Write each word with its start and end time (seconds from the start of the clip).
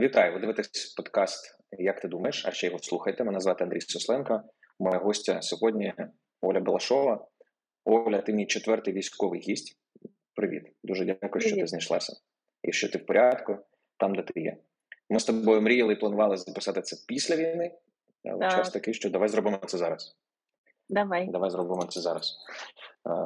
Вітаю, 0.00 0.32
ви 0.32 0.40
дивитесь 0.40 0.94
подкаст 0.96 1.58
Як 1.72 2.00
ти 2.00 2.08
думаєш? 2.08 2.46
А 2.46 2.50
ще 2.50 2.66
його 2.66 2.78
слухайте. 2.78 3.24
Мене 3.24 3.40
звати 3.40 3.64
Андрій 3.64 3.80
Сосленко. 3.80 4.42
Моя 4.80 4.98
гостя 4.98 5.42
сьогодні 5.42 5.94
Оля 6.40 6.60
Балашова. 6.60 7.26
Оля, 7.84 8.20
ти 8.20 8.32
мій 8.32 8.46
четвертий 8.46 8.94
військовий 8.94 9.40
гість. 9.40 9.78
Привіт, 10.34 10.62
дуже 10.84 11.04
дякую, 11.04 11.30
Привіт. 11.30 11.48
що 11.48 11.56
ти 11.56 11.66
знайшлася 11.66 12.16
і 12.62 12.72
що 12.72 12.88
ти 12.88 12.98
в 12.98 13.06
порядку 13.06 13.56
там, 13.98 14.14
де 14.14 14.22
ти 14.22 14.40
є. 14.40 14.56
Ми 15.10 15.20
з 15.20 15.24
тобою 15.24 15.60
мріяли 15.60 15.92
і 15.92 15.96
планували 15.96 16.36
записати 16.36 16.82
це 16.82 16.96
після 17.08 17.36
війни, 17.36 17.78
але 18.24 18.38
так. 18.38 18.50
час 18.50 18.70
такий, 18.70 18.94
що 18.94 19.10
давай 19.10 19.28
зробимо 19.28 19.60
це 19.66 19.78
зараз. 19.78 20.16
Давай 20.88 21.28
Давай 21.28 21.50
зробимо 21.50 21.84
це 21.84 22.00
зараз. 22.00 22.36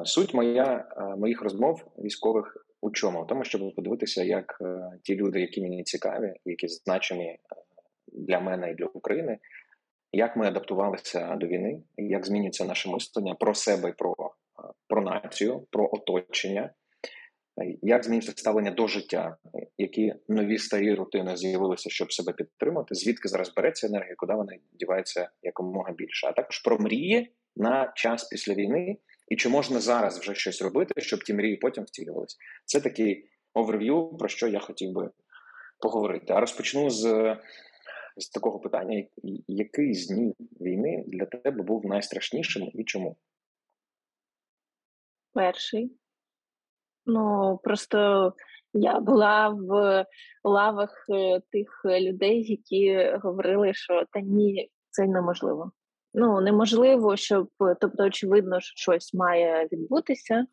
Суть 0.05 0.33
моя 0.33 0.87
моїх 1.17 1.41
розмов 1.41 1.91
військових 1.97 2.62
у 2.83 2.91
чому? 2.91 3.25
Тому, 3.25 3.43
щоб 3.43 3.75
подивитися, 3.75 4.23
як 4.23 4.61
ті 5.03 5.15
люди, 5.15 5.41
які 5.41 5.61
мені 5.61 5.83
цікаві, 5.83 6.33
які 6.45 6.67
значені 6.67 7.39
для 8.07 8.39
мене 8.39 8.71
і 8.71 8.75
для 8.75 8.85
України, 8.85 9.37
як 10.11 10.37
ми 10.37 10.47
адаптувалися 10.47 11.35
до 11.35 11.47
війни, 11.47 11.81
як 11.97 12.25
змінюється 12.25 12.65
наше 12.65 12.89
мислення 12.89 13.35
про 13.35 13.53
себе 13.55 13.93
про, 13.97 14.15
про 14.87 15.01
націю, 15.01 15.67
про 15.71 15.89
оточення. 15.93 16.73
Як 17.81 18.03
зміниться 18.03 18.31
ставлення 18.31 18.71
до 18.71 18.87
життя, 18.87 19.37
які 19.77 20.13
нові 20.27 20.57
старі 20.57 20.93
рутини 20.93 21.37
з'явилися, 21.37 21.89
щоб 21.89 22.13
себе 22.13 22.33
підтримати? 22.33 22.95
Звідки 22.95 23.27
зараз 23.27 23.53
береться 23.53 23.87
енергія, 23.87 24.15
куди 24.17 24.33
вона 24.33 24.53
дівається 24.73 25.29
якомога 25.43 25.91
більше? 25.91 26.27
А 26.27 26.31
також 26.31 26.59
про 26.59 26.77
мрії 26.77 27.33
на 27.55 27.93
час 27.95 28.23
після 28.23 28.53
війни, 28.53 28.97
і 29.27 29.35
чи 29.35 29.49
можна 29.49 29.79
зараз 29.79 30.19
вже 30.19 30.35
щось 30.35 30.61
робити, 30.61 31.01
щоб 31.01 31.23
ті 31.23 31.33
мрії 31.33 31.57
потім 31.57 31.83
втілювалися? 31.83 32.37
Це 32.65 32.81
такий 32.81 33.29
оверв'ю, 33.53 34.17
про 34.19 34.27
що 34.27 34.47
я 34.47 34.59
хотів 34.59 34.91
би 34.91 35.11
поговорити. 35.79 36.33
А 36.33 36.39
розпочну 36.39 36.89
з 36.89 37.37
з 38.17 38.29
такого 38.29 38.59
питання: 38.59 39.05
який 39.47 39.93
з 39.93 40.07
днів 40.07 40.35
війни 40.61 41.03
для 41.07 41.25
тебе 41.25 41.63
був 41.63 41.85
найстрашнішим 41.85 42.71
і 42.73 42.83
чому? 42.83 43.17
Перший. 45.33 45.97
Ну 47.05 47.59
просто 47.63 48.33
я 48.73 48.99
була 48.99 49.49
в 49.49 50.05
лавах 50.43 51.05
е, 51.09 51.41
тих 51.51 51.81
людей, 51.85 52.43
які 52.43 53.11
говорили, 53.23 53.73
що 53.73 54.05
та 54.11 54.19
ні, 54.19 54.69
це 54.89 55.05
неможливо. 55.07 55.71
Ну 56.13 56.41
неможливо, 56.41 57.15
щоб 57.15 57.47
тобто, 57.57 58.03
очевидно, 58.03 58.59
що 58.59 58.73
щось 58.75 59.13
має 59.13 59.67
відбутися, 59.71 60.45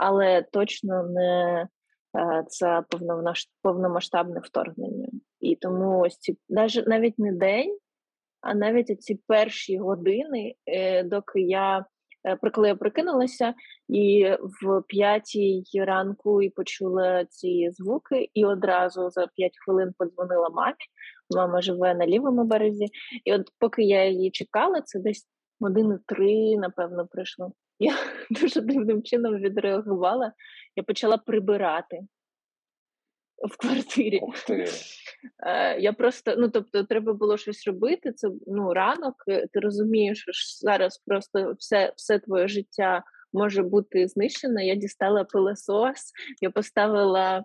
але 0.00 0.42
точно 0.42 1.02
не 1.02 1.68
е, 2.16 2.44
це 2.48 2.84
повномасштабне 3.62 4.40
вторгнення. 4.40 5.08
І 5.40 5.56
тому 5.56 6.00
ось 6.00 6.18
ці 6.18 6.38
навіть 6.84 7.18
не 7.18 7.32
день, 7.32 7.78
а 8.40 8.54
навіть 8.54 9.02
ці 9.02 9.20
перші 9.26 9.78
години, 9.78 10.54
е, 10.66 11.02
доки 11.02 11.40
я 11.40 11.84
Е, 12.24 12.36
коли 12.36 12.68
я 12.68 12.74
прокинулася, 12.74 13.54
і 13.88 14.30
в 14.62 14.82
п'ятій 14.88 15.64
ранку 15.74 16.42
і 16.42 16.50
почула 16.50 17.24
ці 17.24 17.70
звуки, 17.70 18.28
і 18.34 18.44
одразу 18.44 19.10
за 19.10 19.26
п'ять 19.26 19.58
хвилин 19.64 19.92
подзвонила 19.98 20.48
мамі. 20.48 20.74
Мама 21.30 21.62
живе 21.62 21.94
на 21.94 22.06
лівому 22.06 22.44
березі, 22.44 22.86
і 23.24 23.32
от 23.32 23.50
поки 23.58 23.82
я 23.82 24.08
її 24.08 24.30
чекала, 24.30 24.80
це 24.80 24.98
десь 24.98 25.28
години 25.60 25.98
три, 26.06 26.56
напевно, 26.56 27.06
пройшло. 27.06 27.52
Я 27.78 27.96
дуже 28.30 28.60
дивним 28.60 29.02
чином 29.02 29.36
відреагувала. 29.36 30.32
Я 30.76 30.82
почала 30.82 31.16
прибирати 31.16 32.00
в 33.48 33.56
квартирі. 33.56 34.20
Е, 35.46 35.80
я 35.80 35.92
просто, 35.92 36.34
ну 36.38 36.48
тобто, 36.48 36.84
треба 36.84 37.12
було 37.12 37.36
щось 37.36 37.66
робити. 37.66 38.12
Це 38.12 38.28
ну 38.46 38.74
ранок. 38.74 39.14
Е, 39.28 39.46
ти 39.52 39.60
розумієш, 39.60 40.24
що 40.28 40.66
зараз 40.66 40.98
просто 40.98 41.54
все, 41.58 41.92
все 41.96 42.18
твоє 42.18 42.48
життя. 42.48 43.02
Може 43.34 43.62
бути 43.62 44.08
знищено. 44.08 44.60
Я 44.60 44.74
дістала 44.74 45.24
пилосос, 45.24 46.12
я 46.40 46.50
поставила 46.50 47.44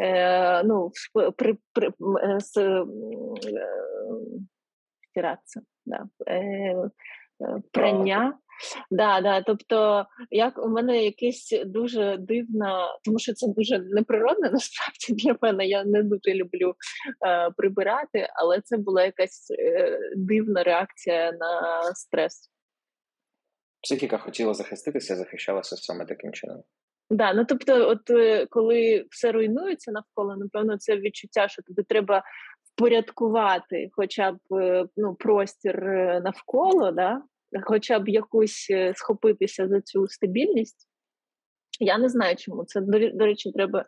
е, 0.00 0.62
ну, 0.62 0.90
при, 1.36 1.56
при, 1.72 1.88
е, 1.88 2.40
з, 2.40 2.56
е, 2.56 2.84
стиратися, 5.10 5.60
да, 5.86 6.04
е, 6.26 6.36
е 7.42 7.62
прання. 7.72 8.38
Да, 8.90 9.20
да, 9.20 9.42
тобто, 9.42 10.06
як 10.30 10.58
у 10.58 10.68
мене 10.68 11.04
якесь 11.04 11.62
дуже 11.66 12.16
дивна, 12.16 12.98
тому 13.04 13.18
що 13.18 13.32
це 13.32 13.46
дуже 13.48 13.78
неприродне 13.78 14.50
насправді 14.52 15.24
для 15.24 15.36
мене. 15.42 15.66
Я 15.66 15.84
не 15.84 16.02
дуже 16.02 16.34
люблю 16.34 16.74
е, 17.26 17.50
прибирати, 17.56 18.28
але 18.34 18.60
це 18.60 18.76
була 18.76 19.04
якась 19.04 19.50
е, 19.58 19.98
дивна 20.16 20.62
реакція 20.62 21.32
на 21.32 21.82
стрес. 21.94 22.50
Психіка 23.82 24.18
хотіла 24.18 24.54
захиститися, 24.54 25.16
захищалася 25.16 25.76
саме 25.76 26.04
таким 26.04 26.32
чином. 26.32 26.62
Да, 27.10 27.34
ну 27.34 27.44
тобто, 27.44 27.88
от 27.88 28.10
е, 28.10 28.46
коли 28.46 29.06
все 29.10 29.32
руйнується 29.32 29.92
навколо, 29.92 30.36
напевно, 30.36 30.78
це 30.78 30.96
відчуття, 30.96 31.48
що 31.48 31.62
тобі 31.62 31.82
треба 31.82 32.22
впорядкувати, 32.72 33.88
хоча 33.92 34.32
б 34.32 34.38
е, 34.54 34.84
ну, 34.96 35.14
простір 35.14 35.84
е, 35.84 36.20
навколо, 36.24 36.92
да, 36.92 37.22
хоча 37.62 37.98
б 37.98 38.08
якусь 38.08 38.68
схопитися 38.94 39.68
за 39.68 39.80
цю 39.80 40.08
стабільність. 40.08 40.90
Я 41.80 41.98
не 41.98 42.08
знаю, 42.08 42.36
чому. 42.36 42.64
Це, 42.64 42.80
до 43.14 43.24
речі, 43.24 43.52
треба 43.52 43.84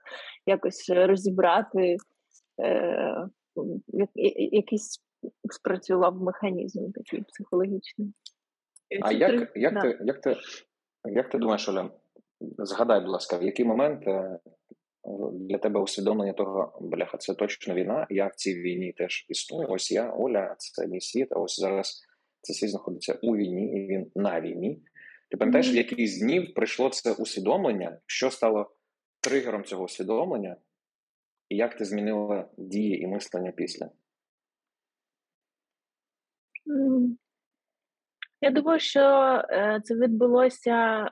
якось 0.47 0.91
розібрати, 0.91 1.97
е, 2.63 3.29
якийсь 4.37 5.01
спрацював 5.51 6.23
механізм 6.23 6.93
такий 6.93 7.23
психологічний. 7.23 8.13
А 9.03 9.13
як 9.13 9.53
як, 9.55 9.75
да. 9.75 9.81
ти 9.81 9.99
як, 10.05 10.21
ти, 10.21 10.37
як 11.05 11.31
ти 11.31 11.39
думаєш, 11.39 11.69
Оля, 11.69 11.91
згадай, 12.59 13.01
будь 13.01 13.11
ласка, 13.11 13.39
в 13.39 13.43
який 13.43 13.65
момент 13.65 14.09
е, 14.09 14.39
для 15.33 15.59
тебе 15.59 15.81
усвідомлення 15.81 16.33
того, 16.33 16.79
бляха, 16.81 17.19
це 17.19 17.35
точно 17.35 17.75
війна, 17.75 18.07
я 18.11 18.27
в 18.27 18.35
цій 18.35 18.55
війні 18.55 18.93
теж 18.93 19.27
існую. 19.29 19.69
Ось 19.69 19.93
я, 19.93 20.13
Оля, 20.13 20.55
це 20.59 20.87
мій 20.87 21.01
світ, 21.01 21.29
а 21.31 21.39
ось 21.39 21.61
зараз 21.61 22.03
це 22.41 22.55
світ 22.55 22.71
знаходиться 22.71 23.19
у 23.23 23.37
війні, 23.37 23.73
і 23.73 23.87
він 23.87 24.11
на 24.15 24.41
війні. 24.41 24.83
Ти 25.31 25.37
пам'ятаєш, 25.37 25.73
в 25.73 25.77
якийсь 25.77 26.19
днів 26.21 26.55
прийшло 26.55 26.89
це 26.89 27.13
усвідомлення, 27.13 27.99
що 28.07 28.31
стало 28.31 28.75
тригером 29.21 29.65
цього 29.65 29.85
усвідомлення, 29.85 30.57
і 31.49 31.57
як 31.57 31.77
ти 31.77 31.85
змінила 31.85 32.49
дії 32.57 33.01
і 33.03 33.07
мислення 33.07 33.53
після? 33.53 33.91
Я 38.45 38.51
думаю, 38.51 38.81
що 38.81 39.01
е, 39.51 39.81
це 39.85 39.95
відбулося 39.95 41.05
е, 41.05 41.11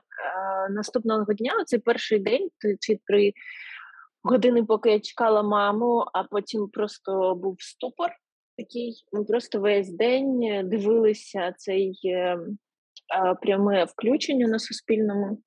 наступного 0.69 1.33
дня, 1.33 1.51
цей 1.65 1.79
перший 1.79 2.19
день 2.19 2.49
чи 2.79 2.99
три 3.07 3.33
години, 4.23 4.63
поки 4.63 4.91
я 4.91 4.99
чекала 4.99 5.43
маму, 5.43 6.05
а 6.13 6.23
потім 6.23 6.69
просто 6.69 7.35
був 7.35 7.55
ступор 7.59 8.09
такий. 8.57 9.05
Ми 9.11 9.23
просто 9.23 9.59
весь 9.59 9.89
день 9.89 10.61
дивилися 10.69 11.53
цей 11.57 11.99
е, 12.05 12.37
пряме 13.41 13.85
включення 13.85 14.47
на 14.47 14.59
Суспільному. 14.59 15.41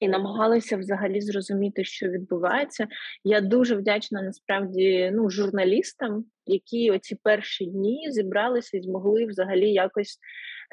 І 0.00 0.08
намагалися 0.08 0.76
взагалі 0.76 1.20
зрозуміти, 1.20 1.84
що 1.84 2.08
відбувається. 2.08 2.88
Я 3.24 3.40
дуже 3.40 3.76
вдячна 3.76 4.22
насправді 4.22 5.10
ну, 5.14 5.30
журналістам, 5.30 6.24
які 6.46 6.90
оці 6.90 7.16
перші 7.22 7.66
дні 7.66 8.06
зібралися 8.10 8.76
і 8.76 8.82
змогли 8.82 9.26
взагалі 9.26 9.72
якось 9.72 10.18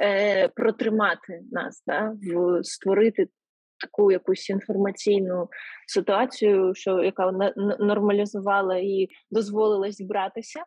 е, 0.02 0.48
протримати 0.48 1.42
нас, 1.52 1.84
да, 1.88 2.14
в 2.22 2.64
створити 2.64 3.28
таку 3.80 4.12
якусь 4.12 4.50
інформаційну 4.50 5.50
ситуацію, 5.88 6.76
що 6.76 7.04
яка 7.04 7.32
нормалізувала 7.80 8.78
і 8.78 9.08
дозволила 9.32 9.92
зібратися. 9.92 10.64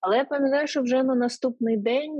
Але 0.00 0.16
я 0.16 0.24
пам'ятаю, 0.24 0.66
що 0.66 0.82
вже 0.82 1.02
на 1.02 1.14
наступний 1.14 1.76
день 1.76 2.18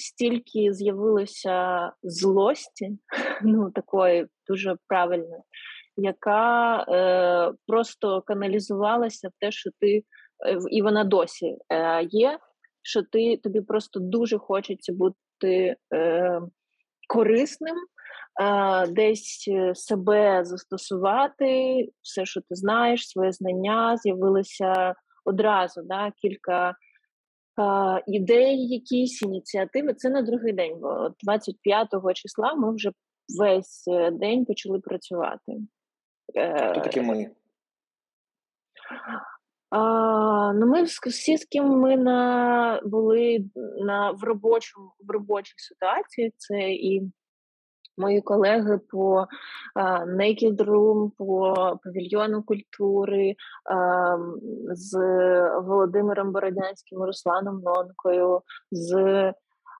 стільки 0.00 0.72
з'явилося 0.72 1.92
злості, 2.02 2.98
ну 3.42 3.70
такої 3.70 4.26
дуже 4.48 4.76
правильної, 4.88 5.42
яка 5.96 6.76
е, 6.88 7.52
просто 7.66 8.22
каналізувалася 8.22 9.28
в 9.28 9.32
те, 9.40 9.50
що 9.50 9.70
ти, 9.80 10.04
е, 10.46 10.58
і 10.70 10.82
вона 10.82 11.04
досі 11.04 11.56
е, 11.72 12.02
є, 12.04 12.38
що 12.82 13.02
ти 13.02 13.36
тобі 13.36 13.60
просто 13.60 14.00
дуже 14.00 14.38
хочеться 14.38 14.92
бути 14.92 15.76
е, 15.94 16.40
корисним. 17.08 17.76
Десь 18.88 19.44
е, 19.48 19.74
себе 19.74 20.44
застосувати, 20.44 21.88
все, 22.02 22.26
що 22.26 22.40
ти 22.40 22.54
знаєш, 22.54 23.08
своє 23.08 23.32
знання, 23.32 23.96
з'явилося 23.96 24.94
одразу 25.24 25.82
да, 25.84 26.12
кілька 26.16 26.74
ідеї, 28.06 28.68
якісь 28.68 29.22
ініціативи. 29.22 29.94
Це 29.94 30.10
на 30.10 30.22
другий 30.22 30.52
день. 30.52 30.78
бо 30.80 31.10
25 31.24 31.88
числа 32.14 32.54
ми 32.54 32.74
вже 32.74 32.92
весь 33.38 33.88
е, 33.88 34.10
день 34.10 34.44
почали 34.44 34.80
працювати. 34.80 35.58
Хто 36.28 36.80
такі 36.80 37.00
ми? 37.00 37.30
А, 39.70 40.52
Ну, 40.54 40.66
ми 40.66 40.82
всі, 40.82 41.36
з 41.36 41.44
ким 41.44 41.64
ми 41.64 41.96
на 41.96 42.80
були 42.84 43.44
на 43.78 44.10
в 44.10 44.24
робочому 44.24 44.92
в 45.00 45.10
робочій 45.10 45.54
ситуації. 45.56 46.32
Це 46.36 46.70
і 46.70 47.02
мої 48.00 48.20
колеги 48.20 48.78
по 48.90 49.26
Naked 50.06 50.56
Room, 50.56 51.10
по 51.18 51.54
павільйону 51.84 52.42
культури 52.42 53.34
з 54.70 54.98
Володимиром 55.62 56.32
Бородянським, 56.32 57.02
Русланом 57.02 57.60
Нонкою, 57.60 58.40
з 58.70 59.32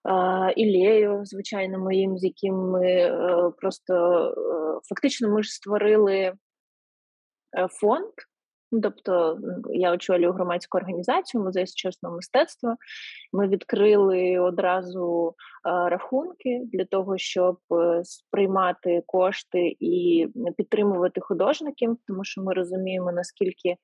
а, 0.04 0.50
Ілею, 0.56 1.20
звичайно, 1.24 1.78
моїм, 1.78 2.18
з 2.18 2.24
яким 2.24 2.54
ми 2.54 2.86
е, 2.86 3.50
просто 3.56 3.94
е, 3.94 4.80
фактично 4.88 5.28
ми 5.28 5.42
ж 5.42 5.50
створили 5.50 6.16
е, 6.16 6.34
фонд. 7.70 8.12
Ну, 8.72 8.80
тобто 8.80 9.38
я 9.70 9.92
очолюю 9.92 10.32
громадську 10.32 10.78
організацію 10.78 11.44
музей 11.44 11.66
сучасного 11.66 12.16
мистецтва. 12.16 12.76
Ми 13.32 13.48
відкрили 13.48 14.38
одразу 14.38 15.34
рахунки 15.64 16.62
для 16.72 16.84
того, 16.84 17.18
щоб 17.18 17.58
е, 17.72 18.00
сприймати 18.04 19.02
кошти 19.06 19.76
і 19.80 20.26
підтримувати 20.56 21.20
художників, 21.20 21.96
тому 22.06 22.24
що 22.24 22.42
ми 22.42 22.54
розуміємо, 22.54 23.12
наскільки 23.12 23.76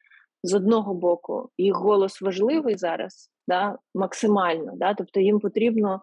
з 0.43 0.55
одного 0.55 0.95
боку 0.95 1.51
їх 1.59 1.75
голос 1.75 2.23
важливий 2.23 2.77
зараз, 2.77 3.31
да, 3.49 3.79
максимально, 3.95 4.73
да, 4.77 4.95
тобто 4.95 5.21
їм 5.21 5.41
потрібно. 5.41 6.01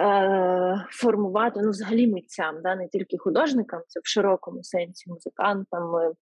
Е, 0.00 0.86
формувати 0.90 1.60
ну, 1.62 1.70
взагалі 1.70 2.06
митцям, 2.08 2.62
да, 2.62 2.76
не 2.76 2.88
тільки 2.88 3.18
художникам, 3.18 3.82
це 3.88 4.00
в 4.00 4.06
широкому 4.06 4.62
сенсі 4.62 5.10
музикантам, 5.10 5.96
е, 5.96 6.12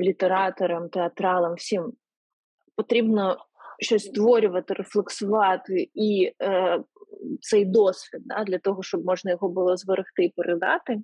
літераторам, 0.00 0.88
театралам, 0.88 1.54
всім 1.54 1.92
потрібно 2.76 3.36
щось 3.78 4.04
створювати, 4.04 4.74
рефлексувати 4.74 5.90
і 5.94 6.32
е, 6.42 6.80
цей 7.40 7.64
досвід 7.64 8.22
да, 8.24 8.44
для 8.44 8.58
того, 8.58 8.82
щоб 8.82 9.04
можна 9.04 9.30
його 9.30 9.48
було 9.48 9.76
зберегти 9.76 10.24
і 10.24 10.32
передати. 10.36 11.02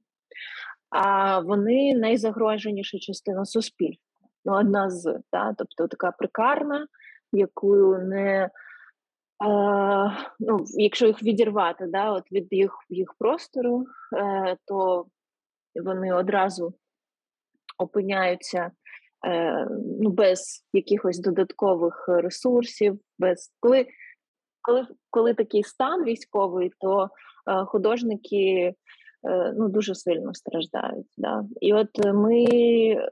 А 0.91 1.39
вони 1.41 1.95
найзагроженіша 1.95 2.99
частина 2.99 3.45
суспільства. 3.45 4.29
Ну, 4.45 4.53
одна 4.53 4.91
з, 4.91 5.21
да, 5.33 5.55
тобто 5.59 5.89
така 5.89 6.13
прикарна, 6.13 6.87
яку 7.33 7.99
не 7.99 8.43
е, 8.43 8.51
ну, 10.41 10.65
якщо 10.75 11.07
їх 11.07 11.23
відірвати 11.23 11.87
да, 11.87 12.11
от 12.13 12.33
від 12.33 12.49
їх 12.51 12.73
їх 12.89 13.15
простору, 13.19 13.85
е, 14.17 14.57
то 14.65 15.07
вони 15.85 16.15
одразу 16.15 16.75
опиняються 17.83 18.71
е, 19.27 19.67
ну, 20.01 20.11
без 20.11 20.67
якихось 20.73 21.19
додаткових 21.19 22.05
ресурсів, 22.09 23.01
без 23.19 23.53
коли 23.61 23.87
коли, 24.63 24.87
коли 25.11 25.35
такий 25.35 25.63
стан 25.63 26.05
військовий, 26.05 26.73
то 26.81 27.05
е, 27.05 27.65
художники 27.65 28.75
е, 29.29 29.55
ну, 29.57 29.69
дуже 29.69 29.95
сильно 29.95 30.35
страждають. 30.35 31.07
Да? 31.17 31.45
І 31.61 31.75
от 31.75 31.89
ми 32.15 32.45
е, 32.45 33.09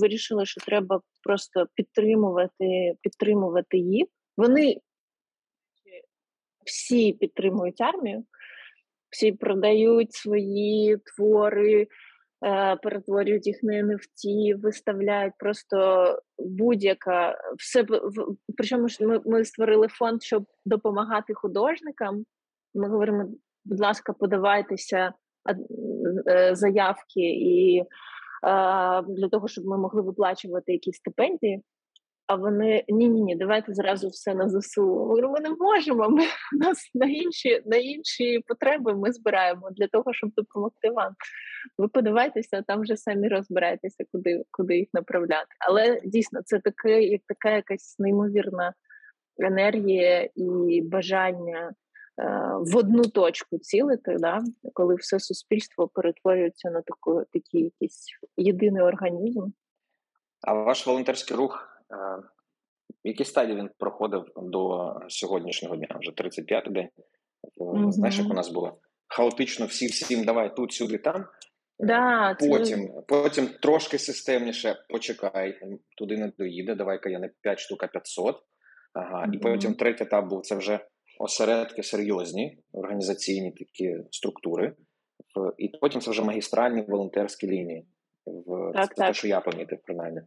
вирішили, 0.00 0.46
що 0.46 0.60
треба 0.60 1.00
просто 1.22 1.66
підтримувати, 1.74 2.94
підтримувати 3.02 3.78
їх. 3.78 4.06
Вони 4.36 4.76
всі 6.66 7.12
підтримують 7.12 7.80
армію, 7.80 8.24
всі 9.10 9.32
продають 9.32 10.12
свої 10.12 10.96
твори. 10.96 11.86
Е, 12.44 12.76
перетворюють 12.76 13.46
їх 13.46 13.62
на 13.62 13.72
NFT, 13.72 14.54
виставляють 14.60 15.34
просто 15.38 16.18
будь-яка 16.38 17.38
все 17.58 17.86
причому 18.56 18.86
ми, 19.00 19.20
ми 19.24 19.44
створили 19.44 19.88
фонд, 19.88 20.22
щоб 20.22 20.44
допомагати 20.64 21.34
художникам. 21.34 22.24
Ми 22.74 22.88
говоримо, 22.88 23.28
будь 23.64 23.80
ласка, 23.80 24.12
подавайтеся 24.12 25.12
е, 26.28 26.54
заявки 26.54 27.20
і 27.20 27.84
для 29.08 29.28
того, 29.30 29.48
щоб 29.48 29.64
ми 29.64 29.78
могли 29.78 30.02
виплачувати 30.02 30.72
якісь 30.72 30.96
стипендії. 30.96 31.62
А 32.28 32.34
вони 32.34 32.84
ні, 32.88 33.08
ні, 33.08 33.22
ні, 33.22 33.36
давайте 33.36 33.74
зразу 33.74 34.08
все 34.08 34.34
на 34.34 34.48
ЗСУ. 34.48 35.06
Ми, 35.06 35.28
ми 35.28 35.40
не 35.40 35.50
можемо. 35.50 36.08
Ми 36.08 36.22
нас 36.52 36.90
на 36.94 37.06
інші 37.06 37.62
на 37.66 37.76
інші 37.76 38.40
потреби 38.46 38.94
ми 38.94 39.12
збираємо 39.12 39.70
для 39.70 39.88
того, 39.88 40.12
щоб 40.12 40.30
допомогти 40.36 40.90
вам. 40.90 41.14
Ви 41.78 41.88
подивайтеся, 41.88 42.62
там 42.62 42.80
вже 42.80 42.96
самі 42.96 43.28
розбирайтеся, 43.28 44.04
куди 44.12 44.42
куди 44.50 44.76
їх 44.76 44.88
направляти. 44.92 45.46
Але 45.68 46.00
дійсно 46.04 46.40
це 46.44 46.58
таке, 46.58 47.02
як 47.02 47.20
така 47.26 47.50
якась 47.50 47.98
неймовірна 47.98 48.74
енергія 49.38 50.28
і 50.34 50.82
бажання 50.82 51.68
е, 51.68 51.72
в 52.60 52.76
одну 52.76 53.02
точку 53.02 53.58
цілити, 53.58 54.16
да? 54.18 54.40
коли 54.72 54.94
все 54.94 55.20
суспільство 55.20 55.88
перетворюється 55.88 56.70
на 56.70 56.82
таку 56.82 57.22
такий 57.32 57.64
якийсь 57.64 58.06
єдиний 58.36 58.82
організм. 58.82 59.46
А 60.40 60.52
ваш 60.52 60.86
волонтерський 60.86 61.36
рух. 61.36 61.77
Е, 61.90 62.22
які 63.04 63.24
стадії 63.24 63.58
він 63.58 63.70
проходив 63.78 64.24
до 64.36 64.94
сьогоднішнього 65.08 65.76
дня? 65.76 65.88
Вже 66.00 66.10
35-й 66.10 66.72
день. 66.72 66.88
Mm-hmm. 67.56 67.92
Знаєш, 67.92 68.18
як 68.18 68.30
у 68.30 68.34
нас 68.34 68.48
було? 68.48 68.78
Хаотично 69.08 69.66
всі 69.66 69.86
всім 69.86 70.24
давай 70.24 70.56
тут, 70.56 70.72
сюди, 70.72 70.98
там. 70.98 71.26
Да, 71.78 72.36
Потім 72.40 72.88
це... 72.88 73.02
потім 73.08 73.48
трошки 73.62 73.98
системніше 73.98 74.84
почекай, 74.88 75.60
туди 75.96 76.16
не 76.16 76.32
доїде, 76.38 76.74
давай-ка 76.74 77.10
я 77.10 77.18
не 77.18 77.30
5 77.42 77.58
штук, 77.58 77.84
а 77.84 77.86
500. 77.86 78.36
Ага. 78.92 79.26
Mm-hmm. 79.26 79.34
І 79.34 79.38
потім 79.38 79.74
третій 79.74 80.04
етап 80.04 80.28
був 80.28 80.42
це 80.42 80.54
вже 80.54 80.80
осередки 81.18 81.82
серйозні, 81.82 82.58
організаційні 82.72 83.52
такі 83.52 83.96
структури. 84.10 84.74
І 85.58 85.68
потім 85.80 86.00
це 86.00 86.10
вже 86.10 86.22
магістральні 86.22 86.84
волонтерські 86.88 87.46
лінії. 87.46 87.86
В 88.26 88.72
так, 88.72 88.88
Це 88.88 88.94
так. 88.94 89.06
те, 89.06 89.14
що 89.14 89.28
я 89.28 89.40
помітив, 89.40 89.78
принаймні. 89.84 90.20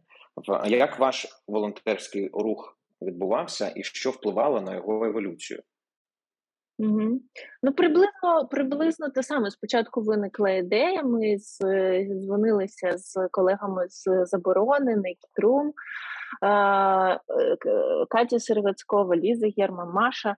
Як 0.66 0.98
ваш 0.98 1.26
волонтерський 1.46 2.30
рух 2.32 2.78
відбувався 3.02 3.72
і 3.76 3.82
що 3.82 4.10
впливало 4.10 4.60
на 4.60 4.74
його 4.74 5.04
еволюцію? 5.04 5.62
Угу. 6.78 7.20
Ну, 7.62 7.72
приблизно 7.72 8.48
приблизно 8.50 9.10
те 9.10 9.22
саме. 9.22 9.50
Спочатку 9.50 10.00
виникла 10.00 10.50
ідея. 10.50 11.02
Ми 11.02 11.38
з, 11.38 11.58
дзвонилися 12.04 12.98
з 12.98 13.28
колегами 13.30 13.86
з 13.88 14.24
заборони, 14.24 14.96
Некітрум, 14.96 15.72
Катя 18.10 18.38
Сервецькова, 18.38 19.16
Ліза 19.16 19.46
Герман, 19.58 19.88
Маша 19.92 20.36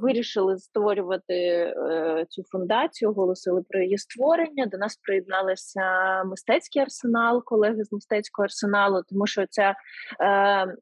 вирішили 0.00 0.58
створювати 0.58 1.34
е, 1.34 2.26
цю 2.28 2.42
фундацію, 2.42 3.10
оголосили 3.10 3.62
про 3.68 3.80
її 3.80 3.98
створення. 3.98 4.66
До 4.66 4.78
нас 4.78 4.96
приєдналися 4.96 5.82
мистецький 6.24 6.82
арсенал, 6.82 7.44
колеги 7.44 7.84
з 7.84 7.92
мистецького 7.92 8.44
арсеналу, 8.44 9.02
тому 9.08 9.26
що 9.26 9.46
ця 9.50 9.74
е, 10.20 10.40
Е, 10.60 10.76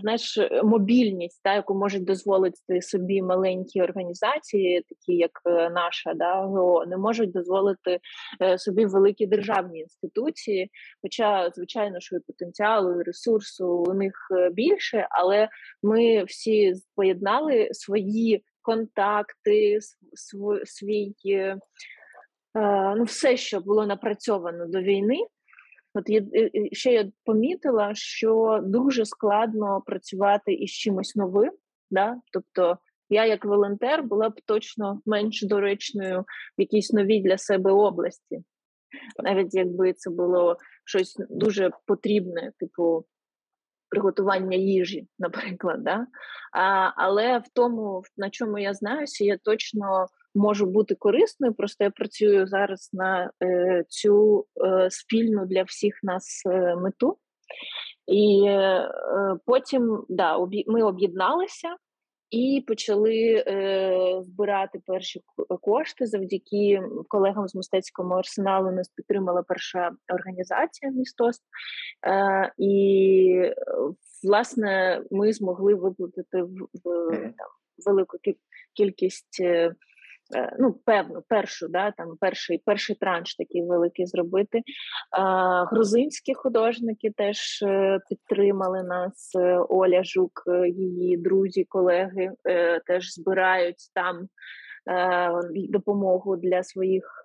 знаєш, 0.00 0.38
мобільність, 0.64 1.40
та, 1.42 1.54
яку 1.54 1.74
можуть 1.74 2.04
дозволити 2.04 2.82
собі 2.82 3.22
маленькі 3.22 3.82
організації, 3.82 4.84
такі 4.88 5.16
як 5.16 5.30
е, 5.46 5.70
наша, 5.70 6.14
да, 6.14 6.46
не 6.86 6.96
можуть 6.96 7.32
дозволити 7.32 8.00
е, 8.42 8.58
собі 8.58 8.86
великі 8.86 9.26
державні 9.26 9.80
інституції. 9.80 10.70
Хоча, 11.02 11.50
звичайно, 11.54 12.00
що 12.00 12.16
і 12.16 12.20
потенціалу, 12.20 13.00
і 13.00 13.04
ресурсу 13.04 13.68
у 13.68 13.94
них 13.94 14.14
більше, 14.52 15.08
але 15.10 15.48
ми 15.82 16.24
всі 16.24 16.74
поєднали 16.96 17.68
свої 17.72 18.44
контакти, 18.62 19.78
свій. 20.64 21.14
Ну, 22.96 23.04
все, 23.04 23.36
що 23.36 23.60
було 23.60 23.86
напрацьовано 23.86 24.66
до 24.66 24.80
війни, 24.80 25.26
От 25.94 26.08
я 26.08 26.22
ще 26.72 26.92
я 26.92 27.10
помітила, 27.24 27.94
що 27.94 28.60
дуже 28.62 29.04
складно 29.04 29.82
працювати 29.86 30.52
із 30.52 30.70
чимось 30.70 31.16
новим. 31.16 31.52
Да? 31.90 32.20
Тобто 32.32 32.78
я, 33.08 33.26
як 33.26 33.44
волонтер, 33.44 34.02
була 34.02 34.28
б 34.28 34.40
точно 34.44 35.00
менш 35.06 35.42
доречною 35.42 36.24
в 36.58 36.60
якійсь 36.60 36.92
новій 36.92 37.20
для 37.20 37.38
себе 37.38 37.72
області, 37.72 38.42
навіть 39.22 39.54
якби 39.54 39.92
це 39.92 40.10
було 40.10 40.58
щось 40.84 41.16
дуже 41.30 41.70
потрібне, 41.86 42.52
типу 42.58 43.04
приготування 43.88 44.56
їжі, 44.56 45.08
наприклад. 45.18 45.84
Да? 45.84 46.06
А, 46.52 46.90
Але 46.96 47.38
в 47.38 47.44
тому, 47.54 48.02
на 48.16 48.30
чому 48.30 48.58
я 48.58 48.74
знаюся, 48.74 49.24
я 49.24 49.36
точно 49.36 50.06
можу 50.34 50.66
бути 50.66 50.94
корисною. 50.94 51.54
Просто 51.54 51.84
я 51.84 51.90
працюю 51.90 52.46
зараз 52.46 52.90
на 52.92 53.30
е, 53.42 53.84
цю 53.88 54.46
е, 54.64 54.90
спільну 54.90 55.46
для 55.46 55.62
всіх 55.62 55.94
нас 56.02 56.42
е, 56.46 56.76
мету. 56.76 57.18
І 58.06 58.44
е, 58.48 58.88
потім 59.46 60.04
да, 60.08 60.36
об'є... 60.36 60.64
ми 60.66 60.82
об'єдналися. 60.82 61.76
і 62.30 62.64
почали 62.66 63.44
е, 63.46 64.20
збирати 64.22 64.80
перші 64.86 65.20
кошти 65.60 66.06
завдяки 66.06 66.82
колегам 67.08 67.48
з 67.48 67.54
мистецького 67.54 68.14
арсеналу. 68.14 68.70
Нас 68.70 68.88
підтримала 68.88 69.42
перша 69.42 69.90
організація 70.14 70.92
містост. 70.92 71.42
Е, 72.06 72.52
і 72.58 73.52
власне 74.24 75.02
ми 75.10 75.32
змогли 75.32 75.74
виплатити 75.74 76.42
в, 76.42 76.68
в 76.84 77.10
там 77.16 77.48
велику 77.86 78.18
кількість. 78.76 79.42
Е, 80.34 80.56
ну, 80.58 80.72
певну, 80.84 81.22
першу, 81.28 81.68
да, 81.68 81.90
там 81.90 82.16
перший 82.20 82.62
перший 82.66 82.96
транш 82.96 83.36
такий 83.36 83.62
великий 83.62 84.06
зробити. 84.06 84.62
Грузинські 85.70 86.34
художники 86.34 87.10
теж 87.10 87.62
е, 87.62 88.00
підтримали 88.08 88.82
нас. 88.82 89.34
Е, 89.34 89.58
Оля 89.68 90.04
Жук, 90.04 90.42
її 90.66 91.16
друзі, 91.16 91.64
колеги 91.64 92.32
теж 92.86 93.12
збирають 93.12 93.90
там 93.94 94.28
допомогу 95.54 96.36
для 96.36 96.62
своїх 96.62 97.22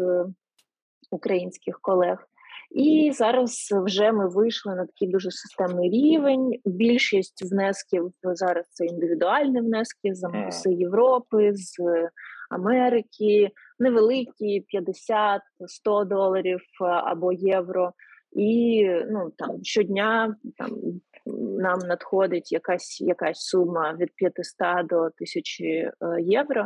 українських 1.11 1.79
колег. 1.81 2.27
І 2.71 3.11
зараз 3.13 3.69
вже 3.71 4.11
ми 4.11 4.29
вийшли 4.29 4.75
на 4.75 4.85
такий 4.85 5.07
дуже 5.07 5.31
системний 5.31 5.89
рівень. 5.89 6.51
Більшість 6.65 7.51
внесків 7.51 8.11
зараз 8.23 8.65
це 8.69 8.85
індивідуальні 8.85 9.61
внески 9.61 10.13
з 10.15 10.23
Амбуси 10.23 10.73
Європи, 10.73 11.51
з 11.53 11.75
Америки, 12.49 13.49
невеликі 13.79 14.65
50-100 15.85 16.05
доларів 16.05 16.59
або 16.81 17.31
євро. 17.31 17.93
І 18.31 18.85
ну 19.09 19.31
там 19.37 19.63
щодня 19.63 20.35
там 20.57 20.71
нам 21.59 21.79
надходить 21.79 22.51
якась 22.51 23.01
якась 23.01 23.39
сума 23.39 23.97
від 23.99 24.09
500 24.15 24.57
до 24.89 24.95
1000 24.95 25.63
е, 25.63 25.91
євро, 26.21 26.65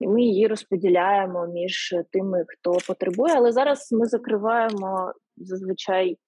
і 0.00 0.08
ми 0.08 0.22
її 0.22 0.46
розподіляємо 0.46 1.46
між 1.46 1.94
тими, 2.12 2.44
хто 2.48 2.72
потребує. 2.86 3.34
Але 3.36 3.52
зараз 3.52 3.92
ми 3.92 4.06
закриваємо 4.06 5.12
зазвичай 5.36 6.18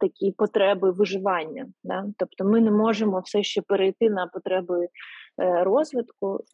такі 0.00 0.32
потреби 0.32 0.90
виживання. 0.90 1.66
Да? 1.84 2.04
Тобто 2.18 2.44
ми 2.44 2.60
не 2.60 2.70
можемо 2.70 3.20
все 3.20 3.42
ще 3.42 3.62
перейти 3.62 4.10
на 4.10 4.26
потреби 4.26 4.76
Е, 4.76 4.88
розвитку, 5.38 6.44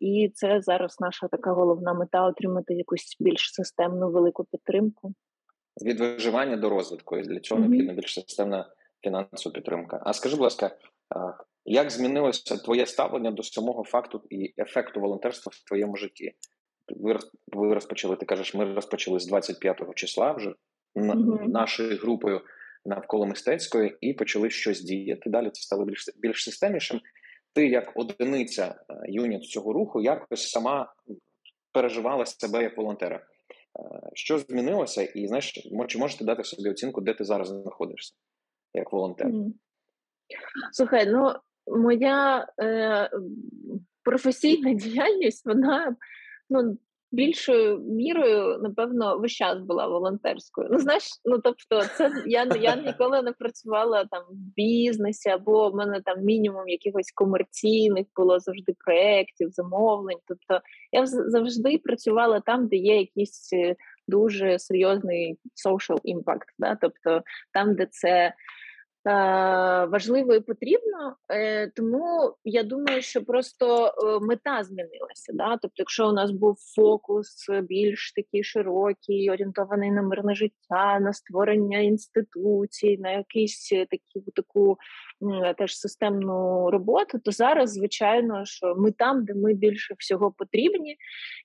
і 0.00 0.30
це 0.34 0.60
зараз 0.60 0.96
наша 1.00 1.28
така 1.28 1.52
головна 1.52 1.94
мета 1.94 2.26
отримати 2.26 2.74
якусь 2.74 3.16
більш 3.20 3.54
системну 3.54 4.10
велику 4.10 4.44
підтримку. 4.44 5.14
Від 5.82 6.00
виживання 6.00 6.56
до 6.56 6.68
розвитку, 6.68 7.16
і 7.16 7.22
для 7.22 7.34
mm-hmm. 7.34 7.58
необхідна 7.58 7.92
більш 7.92 8.14
системна 8.14 8.68
фінансова 9.04 9.54
підтримка. 9.54 10.02
А 10.04 10.12
скажи, 10.12 10.36
будь 10.36 10.42
ласка, 10.42 10.76
як 11.64 11.90
змінилося 11.90 12.56
твоє 12.56 12.86
ставлення 12.86 13.30
до 13.30 13.42
самого 13.42 13.84
факту 13.84 14.22
і 14.30 14.54
ефекту 14.58 15.00
волонтерства 15.00 15.52
в 15.54 15.68
твоєму 15.68 15.96
житті? 15.96 16.32
Ви 16.96 17.18
ви 17.52 17.74
розпочали, 17.74 18.16
ти 18.16 18.26
кажеш, 18.26 18.54
ми 18.54 18.74
розпочали 18.74 19.20
з 19.20 19.32
25-го 19.32 19.94
числа 19.94 20.32
вже 20.32 20.54
mm-hmm. 20.96 21.48
нашою 21.48 21.98
групою 21.98 22.40
навколо 22.84 23.26
мистецької 23.26 23.96
і 24.00 24.12
почали 24.12 24.50
щось 24.50 24.80
діяти. 24.80 25.30
Далі 25.30 25.50
це 25.50 25.62
стало 25.62 25.84
більш 25.84 26.04
більш 26.16 26.44
системнішим 26.44 27.00
ти 27.56 27.66
як 27.68 27.92
одиниця 27.94 28.64
е, 28.64 28.94
юніт 29.08 29.44
цього 29.44 29.72
руху 29.72 30.00
якось 30.00 30.50
сама 30.50 30.94
переживала 31.72 32.26
себе 32.26 32.62
як 32.62 32.76
волонтера. 32.76 33.16
Е, 33.16 33.24
що 34.14 34.38
змінилося, 34.38 35.02
і 35.02 35.26
знаєш, 35.26 35.62
чи 35.88 35.98
можете 35.98 36.24
дати 36.24 36.44
собі 36.44 36.70
оцінку, 36.70 37.00
де 37.00 37.14
ти 37.14 37.24
зараз 37.24 37.48
знаходишся 37.48 38.14
як 38.74 38.92
волонтер? 38.92 39.30
Слухай, 40.72 41.06
ну 41.06 41.32
моя 41.66 42.48
е, 42.62 43.10
професійна 44.02 44.72
діяльність, 44.74 45.46
вона 45.46 45.96
ну 46.50 46.78
більшою 47.12 47.78
мірою, 47.78 48.58
напевно, 48.62 49.18
весь 49.18 49.32
час 49.32 49.58
була 49.58 49.86
волонтерською. 49.86 50.68
Ну, 50.70 50.78
знаєш, 50.78 51.04
ну 51.24 51.38
тобто, 51.38 51.82
це 51.96 52.10
я 52.26 52.48
я 52.60 52.76
ніколи 52.76 53.22
не 53.22 53.32
працювала 53.32 54.04
там 54.04 54.22
в 54.30 54.54
бізнесі, 54.56 55.28
або 55.28 55.70
в 55.70 55.74
мене 55.74 56.00
там 56.04 56.24
мінімум 56.24 56.68
якихось 56.68 57.12
комерційних 57.14 58.06
було 58.16 58.38
завжди 58.38 58.74
проєктів, 58.84 59.50
замовлень. 59.50 60.18
Тобто 60.28 60.64
я 60.92 61.06
завжди 61.06 61.78
працювала 61.78 62.40
там, 62.40 62.68
де 62.68 62.76
є 62.76 62.96
якийсь 62.96 63.52
е, 63.52 63.76
дуже 64.08 64.58
серйозний 64.58 65.38
social 65.66 66.00
impact, 66.04 66.48
да? 66.58 66.78
тобто 66.80 67.22
там, 67.52 67.74
де 67.74 67.86
це. 67.90 68.34
Е, 69.06 69.86
важливо 69.86 70.34
і 70.34 70.40
потрібно, 70.40 71.16
е, 71.32 71.70
тому 71.70 72.34
я 72.44 72.62
думаю, 72.62 73.02
що 73.02 73.24
просто 73.24 73.86
е, 73.86 73.90
мета 74.20 74.64
змінилася. 74.64 75.32
Да? 75.34 75.50
Тобто, 75.62 75.74
якщо 75.76 76.08
у 76.08 76.12
нас 76.12 76.30
був 76.30 76.56
фокус 76.76 77.46
більш 77.62 78.12
такий 78.12 78.44
широкий, 78.44 79.30
орієнтований 79.30 79.90
на 79.90 80.02
мирне 80.02 80.34
життя, 80.34 81.00
на 81.00 81.12
створення 81.12 81.78
інституцій, 81.78 82.98
на 82.98 83.10
якийсь 83.10 83.68
такі 83.68 84.30
таку 84.34 84.76
теж 85.58 85.78
системну 85.78 86.70
роботу, 86.70 87.18
то 87.18 87.30
зараз, 87.30 87.72
звичайно, 87.72 88.44
що 88.44 88.74
ми 88.76 88.92
там, 88.92 89.24
де 89.24 89.34
ми 89.34 89.54
більше 89.54 89.94
всього 89.98 90.32
потрібні, 90.38 90.96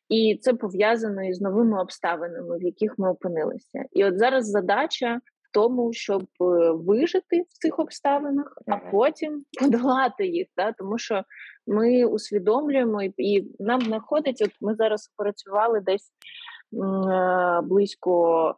і 0.09 0.39
це 0.41 0.53
пов'язано 0.53 1.23
із 1.23 1.41
новими 1.41 1.81
обставинами, 1.81 2.57
в 2.57 2.63
яких 2.63 2.95
ми 2.97 3.09
опинилися. 3.09 3.83
І 3.91 4.05
от 4.05 4.17
зараз 4.17 4.49
задача 4.49 5.19
тому, 5.51 5.93
щоб 5.93 6.21
е, 6.21 6.71
вижити 6.71 7.41
в 7.41 7.53
цих 7.53 7.79
обставинах, 7.79 8.57
а 8.67 8.77
потім 8.77 9.45
подолати 9.61 10.27
їх. 10.27 10.47
Да? 10.57 10.71
Тому 10.71 10.97
що 10.97 11.23
ми 11.67 12.05
усвідомлюємо 12.05 13.03
і 13.03 13.47
нам 13.59 13.81
знаходиться. 13.81 14.45
От 14.45 14.51
ми 14.61 14.75
зараз 14.75 15.13
працювали 15.17 15.79
десь 15.79 16.11
е, 16.11 17.61
близько 17.63 18.55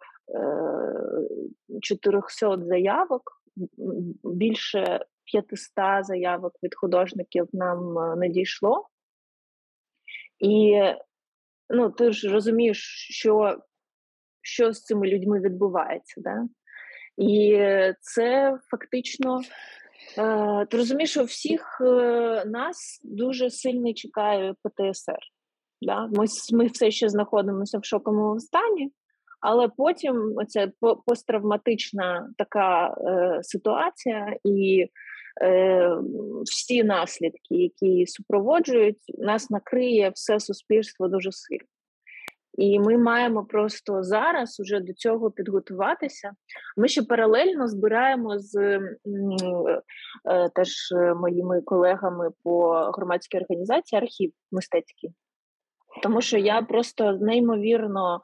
400 1.82 2.54
е, 2.54 2.58
заявок, 2.58 3.22
більше 4.24 5.06
500 5.26 6.06
заявок 6.06 6.54
від 6.64 6.76
художників 6.76 7.48
нам 7.54 7.94
надійшло. 8.20 8.88
І 10.40 10.82
ну, 11.70 11.90
ти 11.90 12.12
ж 12.12 12.30
розумієш, 12.30 13.08
що 13.12 13.58
що 14.44 14.74
з 14.74 14.84
цими 14.84 15.08
людьми 15.08 15.40
відбувається. 15.40 16.22
Да? 16.22 16.48
І 17.18 17.60
це 18.00 18.58
фактично. 18.72 19.42
Е, 20.18 20.66
ти 20.66 20.78
розумієш, 20.78 21.12
що 21.12 21.24
всіх 21.24 21.82
е, 21.82 22.44
нас 22.46 23.02
дуже 23.04 23.50
сильно 23.50 23.94
чекає 23.94 24.54
ПТСР. 24.64 25.20
Да? 25.82 26.08
Ми 26.08 26.26
ми 26.54 26.66
все 26.66 26.92
ще 26.92 27.10
знаходимося 27.10 27.78
в 27.78 27.86
шоковому 27.86 28.40
стані, 28.40 28.92
але 29.42 29.68
потім 29.68 30.36
це 30.48 30.72
посттравматична 31.06 32.30
така 32.38 32.88
е, 32.88 33.40
ситуація, 33.44 34.36
і 34.44 34.88
е, 35.42 35.90
всі 36.44 36.84
наслідки, 36.84 37.56
які 37.56 38.08
супроводжують, 38.08 39.02
нас 39.18 39.50
накриє 39.50 40.12
все 40.16 40.40
суспільство 40.40 41.08
дуже 41.08 41.32
сильно. 41.32 41.73
І 42.58 42.80
ми 42.80 42.98
маємо 42.98 43.46
просто 43.46 44.04
зараз 44.04 44.60
уже 44.60 44.80
до 44.80 44.94
цього 44.94 45.32
підготуватися. 45.32 46.32
Ми 46.78 46.88
ще 46.88 47.04
паралельно 47.04 47.68
збираємо 47.68 48.40
з 48.40 48.56
е, 48.56 48.80
теж 50.56 50.70
моїми 51.16 51.62
колегами 51.62 52.30
по 52.44 52.74
громадській 52.74 53.38
організації 53.38 54.02
архів 54.02 54.34
мистецький, 54.52 55.14
тому 56.04 56.22
що 56.22 56.38
я 56.38 56.62
просто 56.62 57.12
неймовірно 57.12 58.22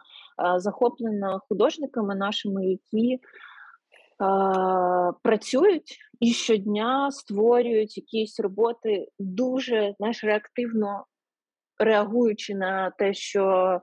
е, 0.55 0.59
захоплена 0.59 1.39
художниками 1.50 2.15
нашими, 2.15 2.65
які 2.65 3.13
е, 3.13 3.19
працюють 5.24 5.98
і 6.19 6.33
щодня 6.33 7.12
створюють 7.12 7.98
якісь 7.98 8.39
роботи 8.39 9.07
дуже 9.19 9.93
знаєш, 9.98 10.24
реактивно 10.24 11.05
реагуючи 11.79 12.55
на 12.55 12.89
те, 12.89 13.13
що 13.13 13.81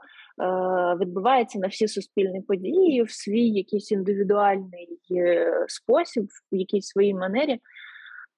відбувається 1.01 1.59
на 1.59 1.69
всі 1.69 1.89
суспільні 1.89 2.41
події 2.41 3.03
в 3.03 3.11
свій 3.11 3.49
якийсь 3.49 3.93
індивідуальний 3.93 4.99
е, 5.17 5.65
спосіб, 5.69 6.27
в 6.53 6.57
якійсь 6.57 6.87
своїй 6.87 7.15
манері. 7.15 7.61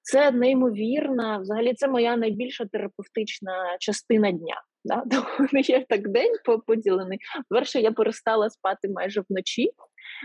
Це 0.01 0.31
неймовірна, 0.31 1.37
взагалі, 1.37 1.73
це 1.73 1.87
моя 1.87 2.17
найбільша 2.17 2.65
терапевтична 2.65 3.77
частина 3.79 4.31
дня. 4.31 4.61
Да? 4.85 5.03
Тому 5.11 5.49
є 5.53 5.85
так 5.89 6.07
день 6.07 6.33
поділений. 6.67 7.19
Перше, 7.49 7.81
я 7.81 7.91
перестала 7.91 8.49
спати 8.49 8.89
майже 8.89 9.23
вночі. 9.29 9.71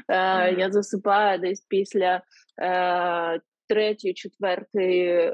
Е, 0.08 0.52
Я 0.52 0.72
засипаю 0.72 1.38
десь 1.38 1.66
після 1.68 2.22
е, 2.62 3.40
третьої, 3.68 4.14
четвертої 4.14 5.08
е, 5.08 5.32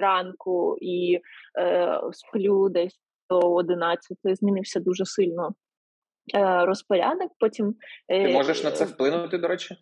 ранку 0.00 0.76
і 0.80 1.20
е, 1.58 2.00
сплю 2.12 2.68
десь 2.68 3.00
до 3.30 3.38
11. 3.38 4.18
Змінився 4.24 4.80
дуже 4.80 5.04
сильно 5.04 5.50
Е, 5.50 5.69
розпорядок. 6.66 7.32
Потім 7.38 7.74
ти 8.08 8.14
е, 8.14 8.32
можеш 8.32 8.64
на 8.64 8.70
це 8.70 8.84
вплинути, 8.84 9.38
до 9.38 9.48
речі? 9.48 9.76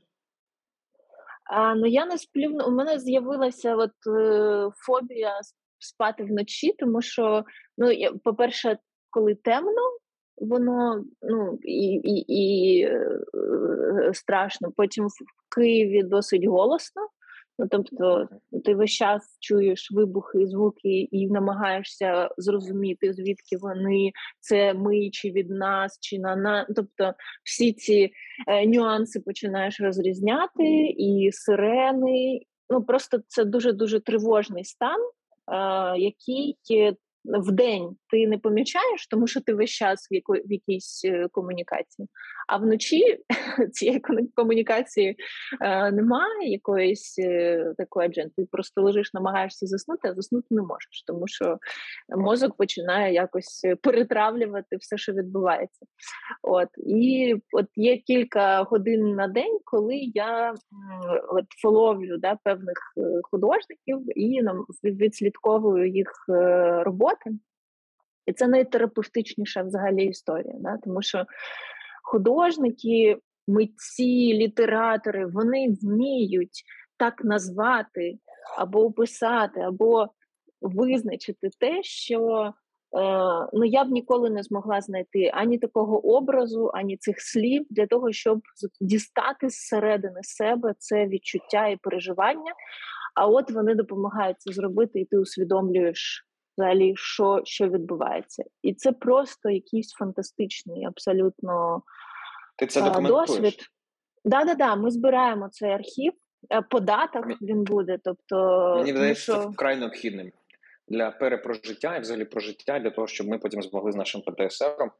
А, 1.50 1.74
Ну 1.74 1.86
я 1.86 2.06
не 2.06 2.18
сплю. 2.18 2.58
У 2.66 2.70
мене 2.70 2.98
з'явилася 2.98 3.76
от 3.76 3.90
е, 4.18 4.70
фобія 4.86 5.40
спати 5.78 6.24
вночі, 6.24 6.74
тому 6.78 7.02
що, 7.02 7.44
ну, 7.78 7.92
по-перше, 8.24 8.78
коли 9.10 9.34
темно, 9.34 9.82
воно 10.36 11.04
ну, 11.22 11.58
і 11.62 11.86
і, 12.04 12.24
і 12.28 12.82
е, 12.82 13.18
страшно. 14.12 14.72
Потім 14.76 15.06
в 15.06 15.54
Києві 15.54 16.02
досить 16.02 16.44
голосно. 16.44 17.08
Ну, 17.58 17.66
тобто, 17.70 18.28
ти 18.64 18.74
весь 18.74 18.90
час 18.90 19.36
чуєш 19.40 19.90
вибухи, 19.90 20.46
звуки 20.46 21.08
і 21.10 21.26
намагаєшся 21.26 22.28
зрозуміти, 22.38 23.12
звідки 23.12 23.56
вони 23.60 24.12
це 24.40 24.74
ми 24.74 25.10
чи 25.10 25.30
від 25.30 25.50
нас, 25.50 25.98
чи 26.00 26.18
на 26.18 26.36
нас. 26.36 26.66
Тобто, 26.76 27.12
всі 27.44 27.72
ці 27.72 28.10
е, 28.46 28.66
нюанси 28.66 29.20
починаєш 29.20 29.80
розрізняти, 29.80 30.94
і 30.98 31.30
сирени. 31.32 32.40
Ну 32.70 32.82
просто 32.82 33.18
це 33.28 33.44
дуже 33.44 33.72
дуже 33.72 34.00
тривожний 34.00 34.64
стан, 34.64 35.00
е, 35.00 35.98
який 35.98 36.56
в 37.24 37.52
день 37.52 37.96
ти 38.10 38.26
не 38.26 38.38
помічаєш, 38.38 39.06
тому 39.06 39.26
що 39.26 39.40
ти 39.40 39.54
весь 39.54 39.70
час 39.70 40.08
в, 40.10 40.14
яко, 40.14 40.32
в 40.32 40.52
якійсь 40.52 41.02
е, 41.04 41.28
комунікації. 41.32 42.08
А 42.48 42.56
вночі 42.56 43.18
цієї 43.72 44.02
комунікації 44.34 45.16
е, 45.60 45.92
немає 45.92 46.50
якоїсь 46.50 47.18
е, 47.18 47.64
такої 47.78 48.08
адженти. 48.08 48.32
Ти 48.36 48.48
просто 48.52 48.82
лежиш, 48.82 49.14
намагаєшся 49.14 49.66
заснути, 49.66 50.08
а 50.08 50.14
заснути 50.14 50.46
не 50.50 50.62
можеш, 50.62 51.04
тому 51.06 51.28
що 51.28 51.58
мозок 52.16 52.56
починає 52.56 53.14
якось 53.14 53.66
перетравлювати 53.82 54.76
все, 54.76 54.98
що 54.98 55.12
відбувається. 55.12 55.86
От 56.42 56.68
і 56.76 57.34
от 57.52 57.66
є 57.76 57.96
кілька 57.96 58.62
годин 58.62 59.14
на 59.14 59.28
день, 59.28 59.58
коли 59.64 59.96
я 59.96 60.54
от 61.28 61.44
фоловлю 61.62 62.16
да, 62.18 62.38
певних 62.44 62.76
е, 62.98 63.20
художників 63.22 64.18
і 64.18 64.42
нам 64.42 64.64
відслідковую 64.84 65.90
їх 65.90 66.26
е, 66.28 66.82
роботи. 66.84 67.30
І 68.28 68.32
це 68.32 68.48
найтерапевтичніша 68.48 69.62
взагалі 69.62 70.04
історія, 70.04 70.54
да? 70.60 70.76
тому 70.84 71.02
що 71.02 71.24
художники, 72.02 73.18
митці, 73.48 74.34
літератори 74.34 75.26
вони 75.26 75.76
вміють 75.82 76.62
так 76.96 77.24
назвати 77.24 78.18
або 78.58 78.84
описати, 78.84 79.60
або 79.60 80.08
визначити 80.60 81.50
те, 81.58 81.82
що 81.82 82.44
е, 82.46 82.52
ну 83.52 83.64
я 83.64 83.84
б 83.84 83.90
ніколи 83.90 84.30
не 84.30 84.42
змогла 84.42 84.80
знайти 84.80 85.30
ані 85.34 85.58
такого 85.58 86.16
образу, 86.16 86.70
ані 86.74 86.96
цих 86.96 87.20
слів 87.20 87.66
для 87.70 87.86
того, 87.86 88.12
щоб 88.12 88.40
дістати 88.80 89.48
зсередини 89.48 90.20
себе 90.22 90.74
це 90.78 91.06
відчуття 91.06 91.68
і 91.68 91.76
переживання. 91.76 92.52
А 93.14 93.26
от 93.26 93.50
вони 93.50 93.74
допомагають 93.74 94.40
це 94.40 94.52
зробити, 94.52 95.00
і 95.00 95.04
ти 95.04 95.18
усвідомлюєш 95.18 96.27
взагалі, 96.58 96.92
що 96.96 97.40
що 97.44 97.68
відбувається. 97.68 98.44
І 98.62 98.74
це 98.74 98.92
просто 98.92 99.50
якийсь 99.50 99.92
фантастичний, 99.92 100.84
абсолютно 100.84 101.82
Ти 102.58 102.66
це 102.66 102.82
документуєш? 102.82 103.30
досвід. 103.30 103.54
Да, 104.24 104.44
да, 104.44 104.54
да. 104.54 104.76
Ми 104.76 104.90
збираємо 104.90 105.48
цей 105.48 105.70
архів, 105.70 106.12
е, 106.52 106.62
податок 106.62 107.26
він 107.42 107.64
буде. 107.64 107.98
Тобто, 108.04 108.36
мені 108.78 108.90
здається, 108.90 109.22
що... 109.22 109.34
це 109.34 109.46
вкрай 109.48 109.76
необхідним 109.76 110.32
для 110.88 111.10
перепрожиття 111.10 111.96
і 111.96 112.00
взагалі 112.00 112.24
прожиття, 112.24 112.78
для 112.78 112.90
того, 112.90 113.06
щоб 113.06 113.28
ми 113.28 113.38
потім 113.38 113.62
змогли 113.62 113.92
з 113.92 113.96
нашим 113.96 114.22
ПТСР 114.22 114.82
е, 114.82 114.90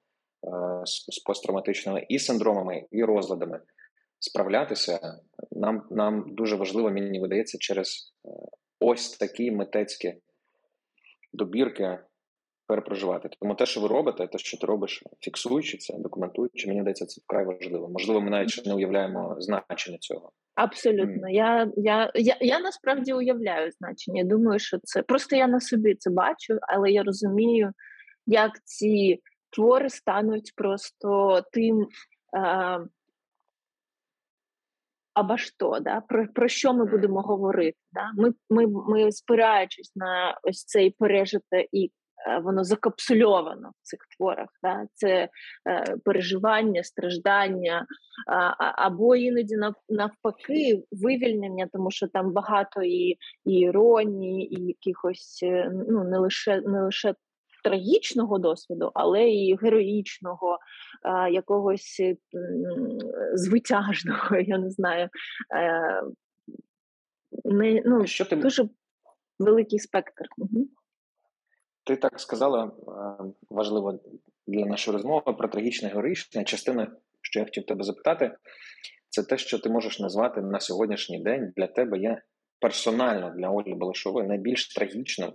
з 0.84 1.18
посттравматичними 1.18 2.06
і 2.08 2.18
синдромами, 2.18 2.86
і 2.90 3.04
розладами 3.04 3.60
справлятися. 4.20 5.18
Нам 5.50 5.82
нам 5.90 6.24
дуже 6.28 6.56
важливо, 6.56 6.90
мені 6.90 7.20
видається, 7.20 7.58
через 7.58 8.14
е, 8.24 8.28
ось 8.80 9.10
такі 9.10 9.50
митецькі 9.50 10.14
добірки 11.32 11.98
перепроживати. 12.66 13.28
Тому 13.40 13.54
те, 13.54 13.66
що 13.66 13.80
ви 13.80 13.88
робите, 13.88 14.26
те, 14.26 14.38
що 14.38 14.58
ти 14.58 14.66
робиш, 14.66 15.02
фіксуючи 15.20 15.78
це, 15.78 15.94
документуючи, 15.98 16.68
мені 16.68 16.80
здається, 16.80 17.06
це 17.06 17.20
вкрай 17.24 17.44
важливо. 17.44 17.88
Можливо, 17.88 18.20
ми 18.20 18.30
навіть 18.30 18.66
не 18.66 18.74
уявляємо 18.74 19.36
значення 19.38 19.98
цього. 19.98 20.32
Абсолютно, 20.54 21.28
mm. 21.28 21.30
я, 21.30 21.72
я 21.76 22.12
я, 22.14 22.36
я 22.40 22.60
насправді 22.60 23.12
уявляю 23.12 23.70
значення. 23.70 24.24
Думаю, 24.24 24.58
що 24.58 24.78
це 24.82 25.02
просто 25.02 25.36
я 25.36 25.46
на 25.46 25.60
собі 25.60 25.94
це 25.94 26.10
бачу, 26.10 26.58
але 26.62 26.90
я 26.90 27.02
розумію, 27.02 27.72
як 28.26 28.50
ці 28.64 29.20
твори 29.50 29.90
стануть 29.90 30.52
просто 30.56 31.42
тим. 31.52 31.86
Е, 32.36 32.80
або 35.18 35.36
що, 35.36 35.78
да? 35.80 36.00
про 36.00 36.26
про 36.34 36.48
що 36.48 36.74
ми 36.74 36.84
будемо 36.84 37.20
говорити? 37.20 37.78
Да? 37.92 38.10
Ми, 38.16 38.32
ми, 38.50 38.66
ми 38.66 39.12
спираючись 39.12 39.92
на 39.96 40.38
ось 40.42 40.64
цей 40.64 40.90
пережите 40.90 41.66
і 41.72 41.90
е, 42.28 42.38
воно 42.38 42.64
закапсульовано 42.64 43.70
в 43.70 43.86
цих 43.86 44.00
творах. 44.16 44.48
Да? 44.62 44.86
Це 44.94 45.28
е, 45.68 45.96
переживання, 46.04 46.82
страждання, 46.82 47.86
а, 48.26 48.54
або 48.86 49.16
іноді 49.16 49.56
навпаки 49.88 50.82
вивільнення, 50.92 51.68
тому 51.72 51.90
що 51.90 52.06
там 52.06 52.32
багато 52.32 52.82
і, 52.82 53.16
і 53.44 53.52
іронії, 53.52 54.60
і 54.60 54.66
якихось 54.66 55.40
е, 55.42 55.72
ну 55.88 56.04
не 56.04 56.18
лише 56.18 56.60
не 56.60 56.82
лише 56.82 57.14
трагічного 57.68 58.38
досвіду, 58.38 58.90
але 58.94 59.30
і 59.30 59.56
героїчного, 59.62 60.58
а, 61.02 61.28
якогось 61.28 62.00
звитяжного, 63.34 64.36
я 64.46 64.58
не 64.58 64.70
знаю. 64.70 65.08
Е, 65.54 66.02
не, 67.44 67.82
ну, 67.86 68.06
Що 68.06 68.24
ти... 68.24 68.36
Дуже 68.36 68.68
великий 69.38 69.78
спектр. 69.78 70.24
Угу. 70.38 70.68
Ти 71.84 71.96
так 71.96 72.20
сказала 72.20 72.72
важливо 73.50 74.00
для 74.46 74.66
нашої 74.66 74.96
розмови 74.96 75.32
про 75.32 75.48
трагічне 75.48 75.88
героїчне. 75.88 76.44
Частина, 76.44 76.96
що 77.22 77.38
я 77.38 77.44
хотів 77.44 77.66
тебе 77.66 77.84
запитати, 77.84 78.36
це 79.08 79.22
те, 79.22 79.38
що 79.38 79.58
ти 79.58 79.70
можеш 79.70 80.00
назвати 80.00 80.40
на 80.40 80.60
сьогоднішній 80.60 81.22
день 81.22 81.52
для 81.56 81.66
тебе 81.66 81.98
є 81.98 82.22
персонально 82.60 83.34
для 83.36 83.50
Олі 83.50 83.74
Балашової 83.74 84.28
найбільш 84.28 84.74
трагічним 84.74 85.32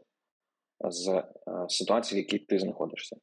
з 0.84 1.08
е, 1.08 1.24
ситуації, 1.70 2.22
в 2.22 2.24
якій 2.24 2.46
ти 2.46 2.60
знаходишся? 2.60 3.16